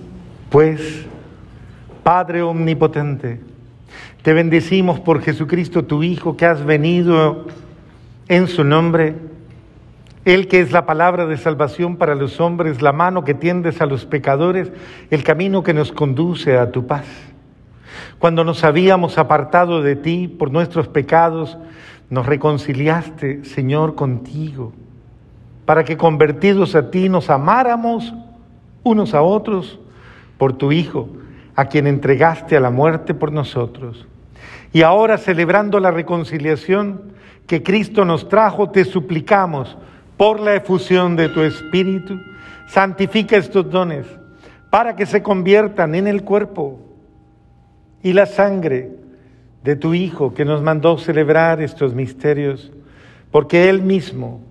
pues, 0.50 1.06
Padre 2.04 2.42
Omnipotente, 2.42 3.40
te 4.22 4.34
bendecimos 4.34 5.00
por 5.00 5.22
Jesucristo, 5.22 5.86
tu 5.86 6.04
Hijo, 6.04 6.36
que 6.36 6.46
has 6.46 6.66
venido 6.66 7.46
en 8.28 8.48
su 8.48 8.64
nombre, 8.64 9.16
Él 10.26 10.48
que 10.48 10.60
es 10.60 10.72
la 10.72 10.86
palabra 10.86 11.26
de 11.26 11.38
salvación 11.38 11.96
para 11.96 12.16
los 12.16 12.42
hombres, 12.42 12.82
la 12.82 12.92
mano 12.92 13.24
que 13.24 13.34
tiendes 13.34 13.80
a 13.82 13.86
los 13.86 14.06
pecadores, 14.06 14.72
el 15.10 15.24
camino 15.24 15.64
que 15.64 15.74
nos 15.74 15.92
conduce 15.92 16.58
a 16.58 16.72
tu 16.72 16.86
paz. 16.86 17.06
Cuando 18.20 18.44
nos 18.44 18.64
habíamos 18.64 19.18
apartado 19.18 19.82
de 19.82 19.96
ti 19.96 20.28
por 20.28 20.52
nuestros 20.52 20.90
pecados, 20.90 21.58
nos 22.10 22.26
reconciliaste, 22.26 23.46
Señor, 23.46 23.96
contigo, 23.96 24.74
para 25.66 25.86
que 25.86 25.96
convertidos 25.96 26.76
a 26.76 26.92
ti 26.92 27.08
nos 27.08 27.30
amáramos 27.30 28.14
unos 28.86 29.14
a 29.14 29.22
otros 29.24 29.80
por 30.38 30.54
tu 30.54 30.72
Hijo, 30.72 31.10
a 31.56 31.66
quien 31.66 31.88
entregaste 31.88 32.56
a 32.56 32.62
la 32.62 32.70
muerte 32.70 33.14
por 33.14 33.34
nosotros. 33.34 34.08
Y 34.72 34.84
ahora, 34.84 35.18
celebrando 35.18 35.80
la 35.80 35.92
reconciliación 35.92 37.02
que 37.48 37.64
Cristo 37.64 38.06
nos 38.06 38.30
trajo, 38.30 38.70
te 38.70 38.86
suplicamos, 38.86 39.78
por 40.18 40.40
la 40.40 40.56
efusión 40.56 41.16
de 41.16 41.30
tu 41.30 41.42
Espíritu, 41.42 42.20
santifica 42.68 43.38
estos 43.38 43.70
dones 43.70 44.06
para 44.70 44.96
que 44.96 45.06
se 45.06 45.22
conviertan 45.22 45.96
en 45.96 46.08
el 46.08 46.24
cuerpo 46.24 46.80
y 48.02 48.14
la 48.14 48.26
sangre 48.26 48.92
de 49.64 49.76
tu 49.76 49.94
Hijo 49.94 50.34
que 50.34 50.46
nos 50.46 50.62
mandó 50.62 50.98
celebrar 50.98 51.62
estos 51.62 51.94
misterios, 51.94 52.72
porque 53.32 53.70
Él 53.70 53.82
mismo, 53.82 54.42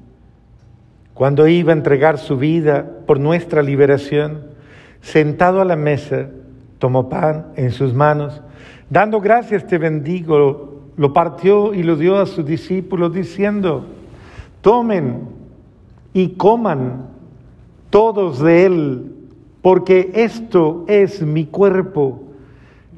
cuando 1.15 1.47
iba 1.47 1.73
a 1.73 1.77
entregar 1.77 2.19
su 2.19 2.37
vida 2.37 2.85
por 3.07 3.21
nuestra 3.21 3.63
liberación, 3.63 4.43
sentado 5.01 5.61
a 5.61 5.65
la 5.65 5.77
mesa, 5.77 6.29
tomó 6.79 7.09
pan 7.09 7.47
en 7.57 7.71
sus 7.71 7.95
manos, 7.95 8.43
dando 8.91 9.21
gracias 9.21 9.67
te 9.67 9.79
bendigo, 9.79 10.83
lo 10.97 11.13
partió 11.13 11.73
y 11.73 11.83
lo 11.85 11.97
dio 11.97 12.19
a 12.19 12.27
sus 12.27 12.45
discípulos 12.45 13.15
diciendo, 13.15 13.87
tomen 14.61 15.29
y 16.13 16.31
coman 16.31 17.07
todos 17.91 18.41
de 18.41 18.67
él, 18.67 19.13
porque 19.63 20.11
esto 20.15 20.85
es 20.89 21.23
mi 21.23 21.47
cuerpo 21.47 22.23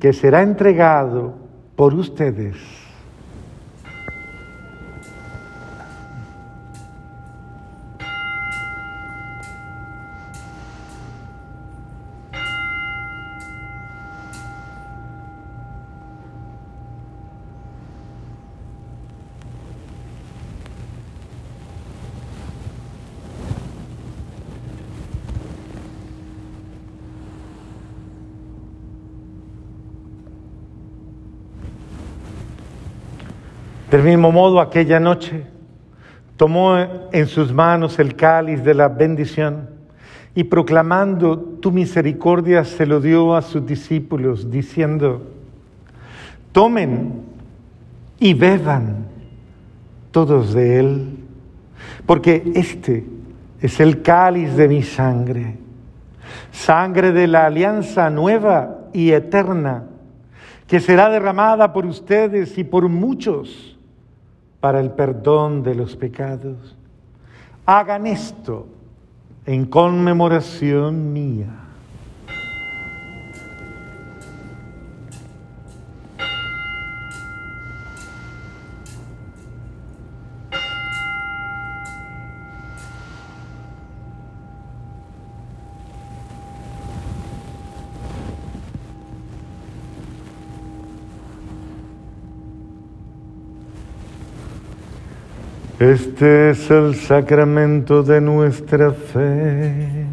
que 0.01 0.13
será 0.13 0.43
entregado 0.43 1.35
por 1.77 1.93
ustedes. 1.95 2.86
Del 33.91 34.03
mismo 34.03 34.33
modo, 34.33 34.61
aquella 34.61 34.99
noche 34.99 35.45
tomó 36.37 36.77
en 37.13 37.27
sus 37.29 37.53
manos 37.53 38.01
el 38.01 38.17
cáliz 38.17 38.65
de 38.65 38.75
la 38.75 38.89
bendición 38.89 39.71
y 40.35 40.43
proclamando 40.45 41.39
tu 41.39 41.71
misericordia 41.71 42.65
se 42.65 42.85
lo 42.85 43.01
dio 43.01 43.37
a 43.37 43.43
sus 43.43 43.65
discípulos, 43.65 44.51
diciendo, 44.51 45.23
tomen 46.51 47.23
y 48.19 48.35
beban 48.35 49.07
todos 50.11 50.53
de 50.53 50.81
él, 50.81 51.19
porque 52.07 52.43
este 52.57 53.07
es 53.61 53.79
el 53.79 54.03
cáliz 54.03 54.57
de 54.57 54.67
mi 54.67 54.83
sangre, 54.83 55.59
sangre 56.51 57.13
de 57.13 57.29
la 57.29 57.47
alianza 57.47 58.11
nueva 58.11 58.81
y 58.93 59.13
eterna, 59.13 59.85
que 60.67 60.81
será 60.81 61.09
derramada 61.09 61.73
por 61.73 61.87
ustedes 61.87 62.59
y 62.59 62.65
por 62.65 62.89
muchos 62.89 63.76
para 64.67 64.81
el 64.81 64.91
perdón 64.91 65.63
de 65.63 65.77
los 65.77 65.95
pecados. 65.95 66.77
Hagan 67.67 68.05
esto 68.09 68.67
en 69.45 69.65
conmemoración 69.65 71.13
mía. 71.13 71.66
Este 95.97 96.51
es 96.51 96.71
el 96.71 96.95
sacramento 96.95 98.03
de 98.03 98.21
nuestra 98.21 98.93
fe. 98.93 100.05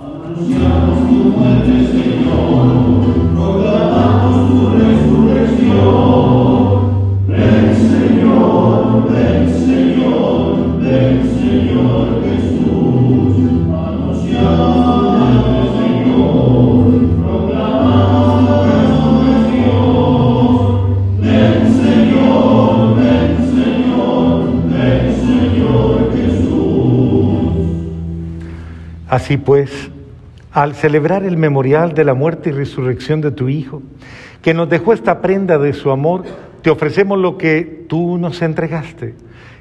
Anunciamos 0.00 1.10
tu 1.10 1.34
Señor, 1.92 2.95
Así 29.26 29.38
pues, 29.38 29.90
al 30.52 30.76
celebrar 30.76 31.24
el 31.24 31.36
memorial 31.36 31.94
de 31.94 32.04
la 32.04 32.14
muerte 32.14 32.50
y 32.50 32.52
resurrección 32.52 33.20
de 33.20 33.32
tu 33.32 33.48
Hijo, 33.48 33.82
que 34.40 34.54
nos 34.54 34.68
dejó 34.68 34.92
esta 34.92 35.20
prenda 35.20 35.58
de 35.58 35.72
su 35.72 35.90
amor, 35.90 36.22
te 36.62 36.70
ofrecemos 36.70 37.18
lo 37.18 37.36
que 37.36 37.86
tú 37.88 38.18
nos 38.18 38.40
entregaste, 38.40 39.16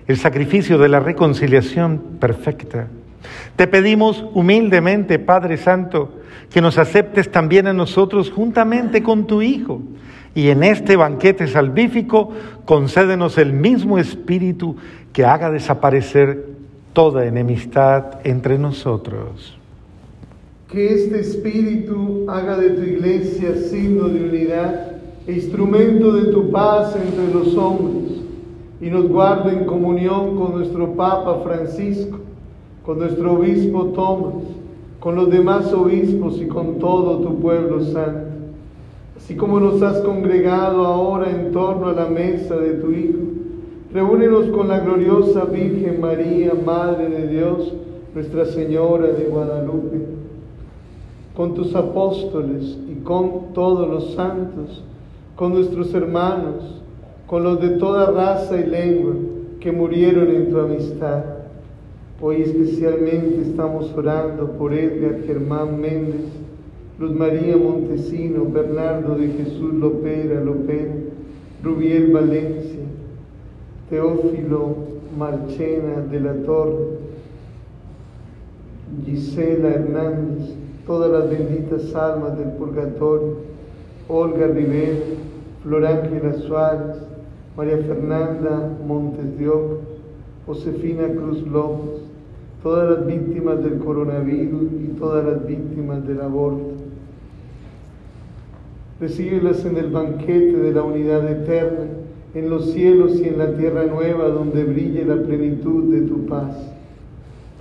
el 0.06 0.18
sacrificio 0.18 0.78
de 0.78 0.88
la 0.88 1.00
reconciliación 1.00 1.98
perfecta. 2.20 2.90
Te 3.56 3.66
pedimos 3.66 4.24
humildemente, 4.36 5.18
Padre 5.18 5.58
Santo, 5.58 6.14
que 6.52 6.62
nos 6.62 6.78
aceptes 6.78 7.32
también 7.32 7.66
a 7.66 7.74
nosotros 7.74 8.30
juntamente 8.30 9.02
con 9.02 9.26
tu 9.26 9.42
Hijo. 9.42 9.82
Y 10.36 10.50
en 10.50 10.64
este 10.64 10.96
banquete 10.96 11.48
salvífico 11.48 12.34
concédenos 12.66 13.40
el 13.40 13.52
mismo 13.52 13.98
espíritu 13.98 14.76
que 15.12 15.26
haga 15.26 15.50
desaparecer 15.50 16.55
toda 16.96 17.26
enemistad 17.26 18.22
entre 18.24 18.58
nosotros. 18.58 19.60
Que 20.72 20.94
este 20.94 21.20
espíritu 21.20 22.26
haga 22.30 22.58
de 22.58 22.70
tu 22.70 22.82
iglesia 22.84 23.54
signo 23.70 24.08
de 24.08 24.24
unidad 24.24 24.94
e 25.28 25.34
instrumento 25.34 26.14
de 26.14 26.32
tu 26.32 26.50
paz 26.52 26.96
entre 26.96 27.34
los 27.34 27.54
hombres 27.58 28.22
y 28.80 28.90
nos 28.90 29.10
guarde 29.10 29.52
en 29.58 29.66
comunión 29.66 30.38
con 30.38 30.54
nuestro 30.54 30.94
Papa 30.94 31.42
Francisco, 31.44 32.18
con 32.86 33.00
nuestro 33.00 33.34
obispo 33.34 33.88
Tomás, 33.88 34.46
con 35.02 35.16
los 35.16 35.30
demás 35.30 35.74
obispos 35.74 36.40
y 36.42 36.48
con 36.48 36.80
todo 36.80 37.20
tu 37.20 37.40
pueblo 37.42 37.84
santo. 37.84 38.36
Así 39.18 39.36
como 39.36 39.60
nos 39.60 39.82
has 39.82 40.00
congregado 40.00 40.86
ahora 40.86 41.30
en 41.30 41.52
torno 41.52 41.88
a 41.88 41.94
la 41.94 42.06
mesa 42.06 42.56
de 42.56 42.76
tu 42.76 42.92
Hijo, 42.92 43.35
Reúnenos 43.96 44.48
con 44.48 44.68
la 44.68 44.82
gloriosa 44.82 45.46
Virgen 45.46 46.02
María, 46.02 46.52
Madre 46.54 47.08
de 47.08 47.28
Dios, 47.30 47.74
Nuestra 48.14 48.44
Señora 48.44 49.08
de 49.08 49.24
Guadalupe, 49.24 50.02
con 51.34 51.54
tus 51.54 51.74
apóstoles 51.74 52.78
y 52.92 52.96
con 53.06 53.54
todos 53.54 53.88
los 53.88 54.14
santos, 54.16 54.84
con 55.38 55.54
nuestros 55.54 55.94
hermanos, 55.94 56.82
con 57.26 57.46
los 57.46 57.62
de 57.62 57.70
toda 57.78 58.12
raza 58.12 58.60
y 58.60 58.66
lengua 58.66 59.14
que 59.62 59.72
murieron 59.72 60.28
en 60.28 60.50
tu 60.50 60.60
amistad. 60.60 61.24
Hoy 62.20 62.42
especialmente 62.42 63.44
estamos 63.44 63.94
orando 63.96 64.52
por 64.58 64.74
Edgar 64.74 65.22
Germán 65.26 65.80
Méndez, 65.80 66.34
Luz 67.00 67.14
María 67.14 67.56
Montesino, 67.56 68.44
Bernardo 68.44 69.16
de 69.16 69.30
Jesús 69.30 69.74
Lopera 69.74 70.42
Lopera, 70.42 70.96
Rubiel 71.64 72.12
Valencia, 72.12 72.82
Teófilo 73.90 74.76
Marchena 75.18 76.02
de 76.10 76.20
la 76.20 76.34
Torre, 76.44 76.98
Gisela 79.06 79.70
Hernández, 79.70 80.56
todas 80.86 81.12
las 81.12 81.30
benditas 81.30 81.94
almas 81.96 82.38
del 82.38 82.50
purgatorio, 82.54 83.38
Olga 84.08 84.48
Rivera, 84.48 85.00
Flor 85.64 85.86
Ángela 85.86 86.34
Suárez, 86.34 86.98
María 87.56 87.78
Fernanda 87.78 88.72
Montes 88.86 89.26
Josefina 90.46 91.08
Cruz 91.08 91.42
López, 91.48 92.02
todas 92.62 92.98
las 92.98 93.08
víctimas 93.08 93.64
del 93.64 93.80
coronavirus 93.80 94.72
y 94.74 94.88
todas 95.00 95.26
las 95.26 95.48
víctimas 95.48 96.06
del 96.08 96.22
aborto. 96.22 96.74
Recíbelas 99.00 99.66
en 99.66 99.78
el 99.78 99.90
banquete 99.90 100.58
de 100.58 100.72
la 100.72 100.84
unidad 100.84 101.30
eterna, 101.30 101.86
en 102.36 102.50
los 102.50 102.72
cielos 102.72 103.16
y 103.16 103.30
en 103.30 103.38
la 103.38 103.56
tierra 103.56 103.86
nueva 103.86 104.28
donde 104.28 104.66
brille 104.66 105.06
la 105.06 105.16
plenitud 105.16 105.86
de 105.86 106.02
tu 106.02 106.26
paz. 106.26 106.54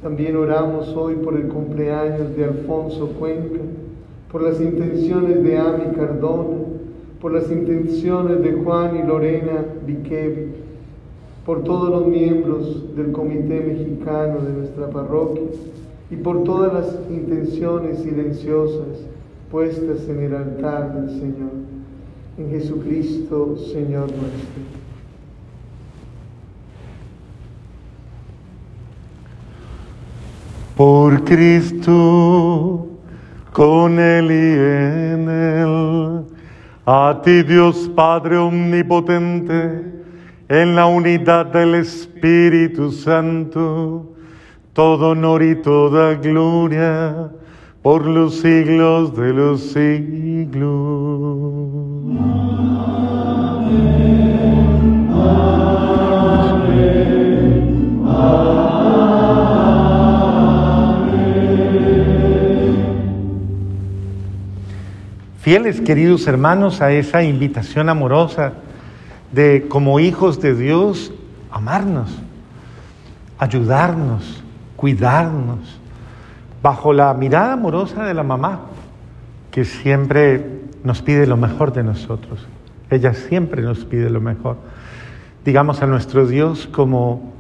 También 0.03 0.37
oramos 0.37 0.89
hoy 0.97 1.15
por 1.15 1.37
el 1.37 1.47
cumpleaños 1.47 2.37
de 2.37 2.45
Alfonso 2.45 3.07
Cuenca, 3.19 3.61
por 4.31 4.43
las 4.43 4.61
intenciones 4.61 5.45
de 5.45 5.59
Ami 5.59 5.95
Cardona, 5.95 6.59
por 7.21 7.33
las 7.33 7.51
intenciones 7.51 8.43
de 8.43 8.53
Juan 8.53 8.99
y 8.99 9.07
Lorena 9.07 9.65
Viquevi, 9.87 10.49
por 11.47 11.63
todos 11.63 11.89
los 11.91 12.09
miembros 12.09 12.97
del 12.97 13.13
Comité 13.13 13.61
Mexicano 13.61 14.41
de 14.41 14.53
nuestra 14.55 14.91
parroquia 14.91 15.45
y 16.11 16.17
por 16.17 16.43
todas 16.43 16.75
las 16.75 16.99
intenciones 17.11 17.99
silenciosas 17.99 19.07
puestas 19.53 20.09
en 20.09 20.21
el 20.21 20.35
altar 20.35 21.01
del 21.01 21.11
Señor. 21.11 21.74
En 22.37 22.51
Jesucristo, 22.51 23.57
Señor 23.73 24.11
nuestro. 24.11 24.63
Por 30.77 31.23
Cristo, 31.23 32.89
con 33.53 34.01
Él 34.01 34.33
y 34.33 34.53
en 35.15 35.29
Él, 35.29 36.25
a 36.85 37.21
ti 37.23 37.45
Dios 37.45 37.89
Padre 37.95 38.39
Omnipotente, 38.39 39.85
en 40.49 40.75
la 40.75 40.87
unidad 40.87 41.47
del 41.47 41.77
Espíritu 41.77 42.91
Santo, 42.91 44.13
todo 44.73 45.11
honor 45.11 45.45
y 45.45 45.55
toda 45.63 46.15
gloria 46.15 47.31
por 47.81 48.05
los 48.05 48.41
siglos 48.41 49.17
de 49.17 49.33
los 49.33 49.61
siglos. 49.61 50.55
Fieles, 65.45 65.83
queridos 65.83 66.27
hermanos, 66.27 66.81
a 66.81 66.91
esa 66.93 67.23
invitación 67.23 67.91
amorosa 67.91 68.55
de 69.31 69.67
como 69.69 70.01
hijos 70.01 70.41
de 70.41 70.55
Dios 70.55 71.13
amarnos, 71.51 72.11
ayudarnos, 73.39 74.43
cuidarnos, 74.75 75.79
bajo 76.63 76.95
la 76.95 77.13
mirada 77.13 77.53
amorosa 77.53 78.05
de 78.05 78.15
la 78.15 78.23
mamá, 78.23 78.63
que 79.51 79.67
siempre 79.67 80.63
nos 80.83 81.03
pide 81.03 81.27
lo 81.27 81.37
mejor 81.37 81.75
de 81.75 81.83
nosotros. 81.83 82.47
Ella 82.89 83.13
siempre 83.13 83.61
nos 83.61 83.85
pide 83.85 84.09
lo 84.09 84.23
mejor. 84.23 84.57
Digamos 85.45 85.83
a 85.83 85.87
nuestro 85.87 86.27
Dios 86.27 86.67
como 86.73 87.35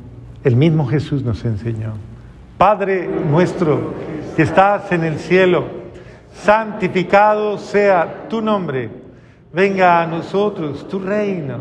el 0.45 0.57
mismo 0.57 0.87
Jesús 0.87 1.25
nos 1.25 1.43
enseñó. 1.47 1.95
Padre 2.59 3.09
nuestro 3.09 3.95
que 4.37 4.43
estás 4.43 4.93
en 4.93 5.05
el 5.05 5.19
cielo, 5.19 5.65
santificado 6.35 7.57
sea 7.57 8.29
tu 8.29 8.43
nombre, 8.43 8.91
venga 9.55 10.03
a 10.03 10.07
nosotros 10.07 10.87
tu 10.87 10.99
reino, 10.99 11.61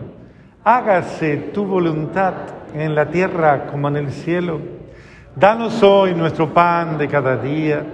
hágase 0.66 1.38
tu 1.54 1.64
voluntad 1.64 2.34
en 2.74 2.94
la 2.94 3.10
tierra 3.10 3.68
como 3.68 3.88
en 3.88 3.96
el 3.96 4.12
cielo. 4.12 4.60
Danos 5.38 5.82
hoy 5.82 6.14
nuestro 6.14 6.54
pan 6.54 6.98
de 6.98 7.08
cada 7.08 7.38
día, 7.38 7.86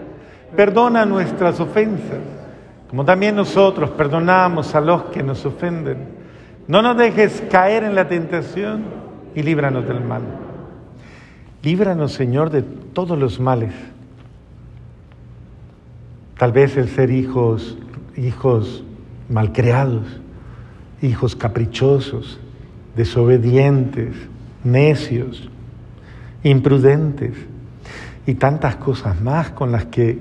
perdona 0.56 1.06
nuestras 1.06 1.60
ofensas, 1.60 2.18
como 2.90 3.06
también 3.06 3.36
nosotros 3.36 3.92
perdonamos 3.92 4.74
a 4.74 4.82
los 4.82 5.04
que 5.04 5.22
nos 5.22 5.46
ofenden. 5.46 6.19
No 6.70 6.82
nos 6.82 6.96
dejes 6.96 7.44
caer 7.52 7.84
en 7.84 7.96
la 7.96 8.08
tentación 8.08 8.86
y 9.36 9.44
líbranos 9.44 9.86
del 9.86 10.00
mal. 10.00 10.22
Líbranos, 11.64 12.14
Señor, 12.14 12.50
de 12.50 12.62
todos 12.62 13.20
los 13.20 13.42
males 13.42 13.74
Tal 16.40 16.54
vez 16.54 16.78
el 16.78 16.88
ser 16.88 17.12
hijos, 17.12 17.78
hijos 18.16 18.86
malcriados, 19.28 20.08
hijos 21.02 21.36
caprichosos, 21.36 22.40
desobedientes, 22.96 24.16
necios, 24.64 25.50
imprudentes 26.42 27.34
y 28.26 28.36
tantas 28.36 28.78
cosas 28.78 29.20
más 29.20 29.50
con 29.50 29.74
las 29.74 29.88
que 29.88 30.18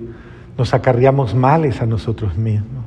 nos 0.57 0.74
acarreamos 0.74 1.36
males 1.36 1.80
a 1.80 1.86
nosotros 1.86 2.36
mismos. 2.36 2.84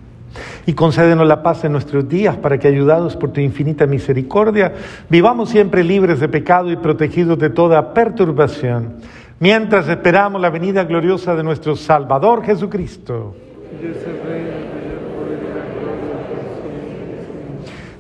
Y 0.66 0.74
concédenos 0.74 1.28
la 1.28 1.44
paz 1.44 1.64
en 1.64 1.72
nuestros 1.72 2.08
días 2.08 2.38
para 2.38 2.58
que, 2.58 2.68
ayudados 2.68 3.16
por 3.16 3.32
tu 3.32 3.42
infinita 3.42 3.86
misericordia, 3.86 4.74
vivamos 5.10 5.50
siempre 5.50 5.84
libres 5.84 6.20
de 6.20 6.30
pecado 6.30 6.72
y 6.72 6.76
protegidos 6.76 7.38
de 7.40 7.50
toda 7.50 7.94
perturbación 7.94 8.96
mientras 9.42 9.90
esperamos 9.90 10.40
la 10.40 10.52
venida 10.52 10.86
gloriosa 10.86 11.36
de 11.36 11.44
nuestro 11.44 11.76
Salvador 11.76 12.46
Jesucristo. 12.46 13.36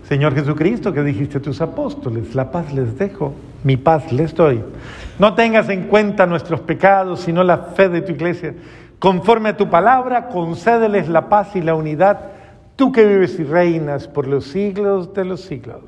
Señor 0.07 0.35
Jesucristo, 0.35 0.93
que 0.93 1.01
dijiste 1.01 1.39
a 1.39 1.41
tus 1.41 1.59
apóstoles, 1.61 2.35
la 2.35 2.51
paz 2.51 2.71
les 2.73 2.97
dejo, 2.97 3.33
mi 3.63 3.75
paz 3.75 4.11
les 4.11 4.35
doy. 4.35 4.61
No 5.17 5.33
tengas 5.33 5.67
en 5.69 5.83
cuenta 5.83 6.27
nuestros 6.27 6.59
pecados, 6.59 7.21
sino 7.21 7.43
la 7.43 7.57
fe 7.57 7.89
de 7.89 8.01
tu 8.01 8.11
iglesia. 8.11 8.53
Conforme 9.01 9.49
a 9.49 9.57
tu 9.57 9.67
palabra, 9.67 10.27
concédeles 10.27 11.09
la 11.09 11.27
paz 11.27 11.55
y 11.55 11.61
la 11.61 11.73
unidad, 11.73 12.19
tú 12.75 12.91
que 12.91 13.03
vives 13.03 13.39
y 13.39 13.43
reinas 13.43 14.07
por 14.07 14.27
los 14.27 14.45
siglos 14.45 15.11
de 15.15 15.25
los 15.25 15.41
siglos. 15.41 15.81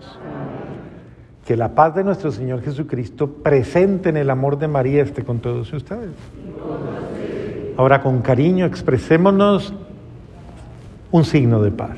Que 1.45 1.55
la 1.55 1.76
paz 1.76 1.93
de 1.93 2.03
nuestro 2.03 2.32
Señor 2.32 2.64
Jesucristo 2.64 3.28
presente 3.28 4.09
en 4.09 4.18
el 4.18 4.32
amor 4.32 4.57
de 4.57 4.68
María 4.68 5.03
esté 5.03 5.24
con 5.24 5.38
todos 5.38 5.72
ustedes. 5.74 6.09
Ahora 7.78 8.01
con 8.01 8.24
cariño 8.24 8.66
expresémonos 8.66 9.76
un 11.11 11.24
signo 11.24 11.61
de 11.61 11.70
paz. 11.70 11.97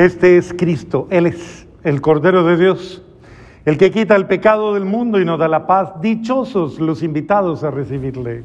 Este 0.00 0.38
es 0.38 0.54
Cristo, 0.54 1.08
Él 1.10 1.26
es 1.26 1.66
el 1.84 2.00
Cordero 2.00 2.42
de 2.42 2.56
Dios, 2.56 3.02
el 3.66 3.76
que 3.76 3.90
quita 3.90 4.16
el 4.16 4.24
pecado 4.24 4.72
del 4.72 4.86
mundo 4.86 5.20
y 5.20 5.26
nos 5.26 5.38
da 5.38 5.46
la 5.46 5.66
paz. 5.66 6.00
Dichosos 6.00 6.80
los 6.80 7.02
invitados 7.02 7.64
a 7.64 7.70
recibirle. 7.70 8.44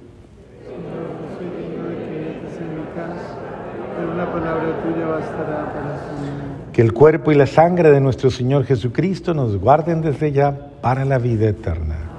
Que 6.74 6.82
el 6.82 6.92
cuerpo 6.92 7.32
y 7.32 7.36
la 7.36 7.48
sangre 7.48 7.90
de 7.90 8.02
nuestro 8.02 8.30
Señor 8.30 8.66
Jesucristo 8.66 9.34
nos 9.34 9.56
guarden 9.56 10.02
desde 10.02 10.34
ya 10.34 10.58
para 10.82 11.06
la 11.06 11.20
vida 11.20 11.48
eterna. 11.48 12.15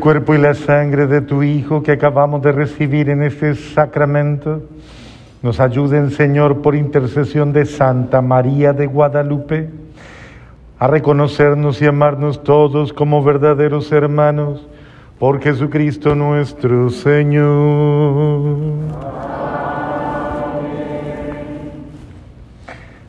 Cuerpo 0.00 0.34
y 0.34 0.38
la 0.38 0.54
sangre 0.54 1.06
de 1.06 1.20
tu 1.20 1.42
Hijo 1.42 1.82
que 1.82 1.92
acabamos 1.92 2.42
de 2.42 2.52
recibir 2.52 3.10
en 3.10 3.22
este 3.22 3.54
sacramento 3.54 4.62
nos 5.42 5.60
ayuden, 5.60 6.10
Señor, 6.10 6.62
por 6.62 6.74
intercesión 6.74 7.52
de 7.52 7.64
Santa 7.64 8.20
María 8.20 8.72
de 8.72 8.86
Guadalupe, 8.86 9.70
a 10.78 10.86
reconocernos 10.88 11.80
y 11.80 11.86
amarnos 11.86 12.42
todos 12.42 12.92
como 12.92 13.22
verdaderos 13.22 13.92
hermanos 13.92 14.66
por 15.18 15.40
Jesucristo 15.40 16.14
nuestro 16.14 16.90
Señor. 16.90 18.56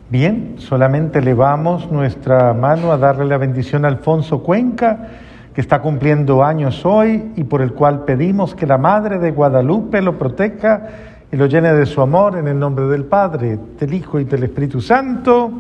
Bien, 0.10 0.56
solamente 0.58 1.20
elevamos 1.20 1.92
nuestra 1.92 2.54
mano 2.54 2.92
a 2.92 2.98
darle 2.98 3.26
la 3.26 3.38
bendición 3.38 3.86
a 3.86 3.90
Alfonso 3.90 4.42
Cuenca, 4.42 5.08
que 5.54 5.62
está 5.62 5.82
cumpliendo 5.82 6.44
años 6.44 6.86
hoy 6.86 7.32
y 7.36 7.44
por 7.44 7.62
el 7.62 7.74
cual 7.74 8.06
pedimos 8.06 8.56
que 8.56 8.68
la 8.68 8.78
Madre 8.78 9.20
de 9.20 9.32
Guadalupe 9.32 10.02
lo 10.02 10.18
proteja 10.18 10.88
y 11.32 11.36
lo 11.36 11.46
llene 11.46 11.74
de 11.74 11.86
su 11.86 12.02
amor 12.02 12.38
en 12.38 12.48
el 12.48 12.58
nombre 12.58 12.86
del 12.86 13.06
Padre, 13.06 13.60
del 13.80 13.94
Hijo 13.94 14.20
y 14.20 14.26
del 14.26 14.44
Espíritu 14.44 14.82
Santo. 14.82 15.52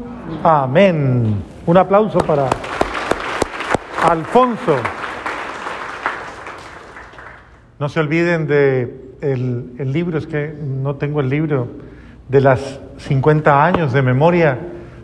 Amén. 0.43 1.35
Un 1.65 1.77
aplauso 1.77 2.19
para 2.19 2.47
Alfonso. 4.07 4.75
No 7.77 7.89
se 7.89 7.99
olviden 7.99 8.47
de 8.47 9.09
el, 9.21 9.73
el 9.77 9.91
libro, 9.91 10.17
es 10.17 10.27
que 10.27 10.53
no 10.63 10.95
tengo 10.95 11.19
el 11.19 11.29
libro 11.29 11.67
de 12.27 12.41
las 12.41 12.79
50 12.97 13.65
años 13.65 13.93
de 13.93 14.01
memoria 14.01 14.57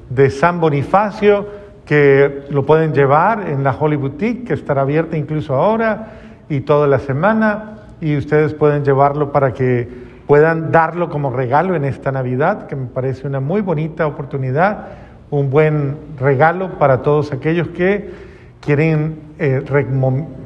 de 0.09 0.29
San 0.29 0.59
Bonifacio, 0.59 1.47
que 1.85 2.45
lo 2.49 2.65
pueden 2.65 2.93
llevar 2.93 3.47
en 3.47 3.63
la 3.63 3.71
Holy 3.71 3.95
Boutique, 3.95 4.45
que 4.45 4.53
estará 4.53 4.81
abierta 4.81 5.17
incluso 5.17 5.53
ahora 5.53 6.13
y 6.49 6.61
toda 6.61 6.87
la 6.87 6.99
semana, 6.99 7.75
y 8.01 8.17
ustedes 8.17 8.53
pueden 8.53 8.83
llevarlo 8.83 9.31
para 9.31 9.53
que 9.53 9.87
puedan 10.27 10.71
darlo 10.71 11.09
como 11.09 11.29
regalo 11.29 11.75
en 11.75 11.85
esta 11.85 12.11
Navidad, 12.11 12.67
que 12.67 12.75
me 12.75 12.87
parece 12.87 13.27
una 13.27 13.39
muy 13.39 13.61
bonita 13.61 14.07
oportunidad, 14.07 14.87
un 15.29 15.49
buen 15.49 15.97
regalo 16.19 16.77
para 16.79 17.01
todos 17.01 17.31
aquellos 17.31 17.67
que 17.69 18.09
quieren 18.59 19.19
eh, 19.37 19.63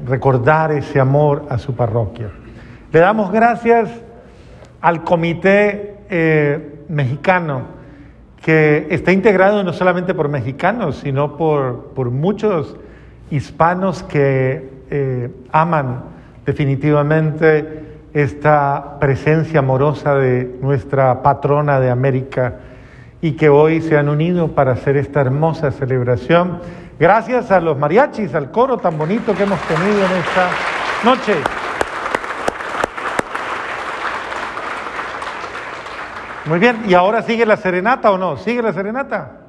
recordar 0.05 0.71
ese 0.71 0.99
amor 0.99 1.45
a 1.49 1.57
su 1.57 1.73
parroquia. 1.73 2.29
Le 2.91 2.99
damos 2.99 3.31
gracias 3.31 3.89
al 4.81 5.03
comité 5.03 5.95
eh, 6.09 6.83
mexicano 6.89 7.78
que 8.41 8.87
está 8.89 9.11
integrado 9.11 9.63
no 9.63 9.73
solamente 9.73 10.13
por 10.13 10.29
mexicanos, 10.29 10.97
sino 10.97 11.35
por, 11.37 11.91
por 11.95 12.09
muchos 12.11 12.77
hispanos 13.31 14.03
que 14.03 14.69
eh, 14.89 15.29
aman 15.51 16.03
definitivamente 16.45 17.85
esta 18.13 18.97
presencia 18.99 19.59
amorosa 19.59 20.15
de 20.15 20.57
nuestra 20.61 21.21
patrona 21.21 21.79
de 21.79 21.89
América 21.91 22.55
y 23.21 23.33
que 23.33 23.49
hoy 23.49 23.81
se 23.81 23.97
han 23.97 24.09
unido 24.09 24.49
para 24.49 24.71
hacer 24.71 24.97
esta 24.97 25.21
hermosa 25.21 25.71
celebración. 25.71 26.59
Gracias 26.99 27.51
a 27.51 27.59
los 27.59 27.77
mariachis, 27.77 28.33
al 28.33 28.51
coro 28.51 28.77
tan 28.77 28.97
bonito 28.97 29.35
que 29.35 29.43
hemos 29.43 29.59
tenido 29.61 29.97
en 30.05 30.11
esta 30.17 30.49
noche. 31.03 31.68
Muy 36.49 36.57
bien, 36.57 36.81
¿y 36.87 36.95
ahora 36.95 37.21
sigue 37.21 37.45
la 37.45 37.57
serenata 37.57 38.09
o 38.11 38.17
no? 38.17 38.35
¿Sigue 38.35 38.63
la 38.63 38.73
serenata? 38.73 39.41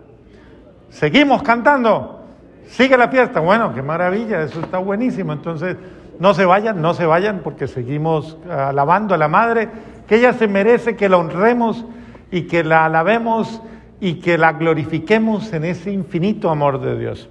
Seguimos 0.90 1.42
cantando. 1.42 2.20
Sigue 2.66 2.94
la 2.98 3.08
fiesta. 3.08 3.40
Bueno, 3.40 3.72
qué 3.74 3.80
maravilla, 3.80 4.42
eso 4.42 4.60
está 4.60 4.76
buenísimo. 4.76 5.32
Entonces, 5.32 5.78
no 6.18 6.34
se 6.34 6.44
vayan, 6.44 6.82
no 6.82 6.92
se 6.92 7.06
vayan, 7.06 7.40
porque 7.42 7.68
seguimos 7.68 8.36
alabando 8.50 9.14
a 9.14 9.16
la 9.16 9.28
Madre, 9.28 9.70
que 10.06 10.16
ella 10.16 10.34
se 10.34 10.46
merece 10.46 10.94
que 10.94 11.08
la 11.08 11.16
honremos 11.16 11.86
y 12.30 12.42
que 12.42 12.62
la 12.62 12.84
alabemos 12.84 13.62
y 13.98 14.16
que 14.20 14.36
la 14.36 14.52
glorifiquemos 14.52 15.54
en 15.54 15.64
ese 15.64 15.90
infinito 15.90 16.50
amor 16.50 16.82
de 16.82 16.98
Dios. 16.98 17.30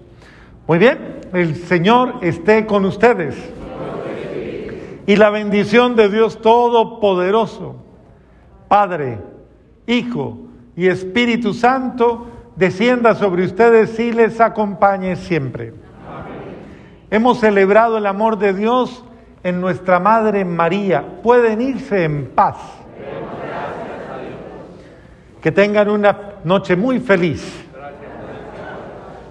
Muy 0.65 0.79
bien, 0.79 1.19
el 1.31 1.55
Señor 1.55 2.15
esté 2.21 2.65
con 2.65 2.85
ustedes. 2.85 3.35
Y 5.05 5.15
la 5.15 5.29
bendición 5.29 5.95
de 5.95 6.09
Dios 6.09 6.41
Todopoderoso, 6.41 7.75
Padre, 8.67 9.28
Hijo 9.89 10.37
y 10.75 10.87
Espíritu 10.87 11.53
Santo 11.53 12.27
descienda 12.55 13.15
sobre 13.15 13.43
ustedes 13.43 13.99
y 13.99 14.11
les 14.11 14.39
acompañe 14.39 15.15
siempre. 15.15 15.73
Hemos 17.09 17.39
celebrado 17.39 17.97
el 17.97 18.05
amor 18.05 18.37
de 18.37 18.53
Dios 18.53 19.03
en 19.43 19.59
nuestra 19.59 19.99
Madre 19.99 20.45
María. 20.45 21.03
Pueden 21.23 21.59
irse 21.59 22.03
en 22.03 22.27
paz. 22.27 22.57
Que 25.41 25.51
tengan 25.51 25.89
una 25.89 26.35
noche 26.43 26.75
muy 26.75 26.99
feliz. 26.99 27.65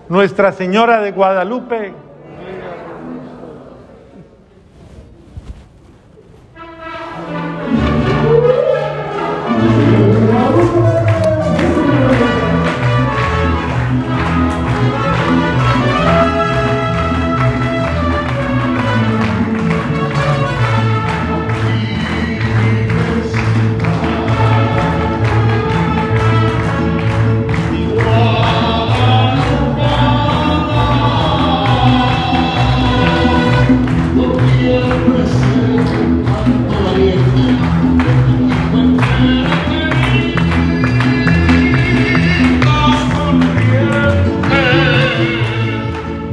Nuestra 0.08 0.50
Señora 0.50 1.00
de 1.00 1.12
Guadalupe 1.12 1.92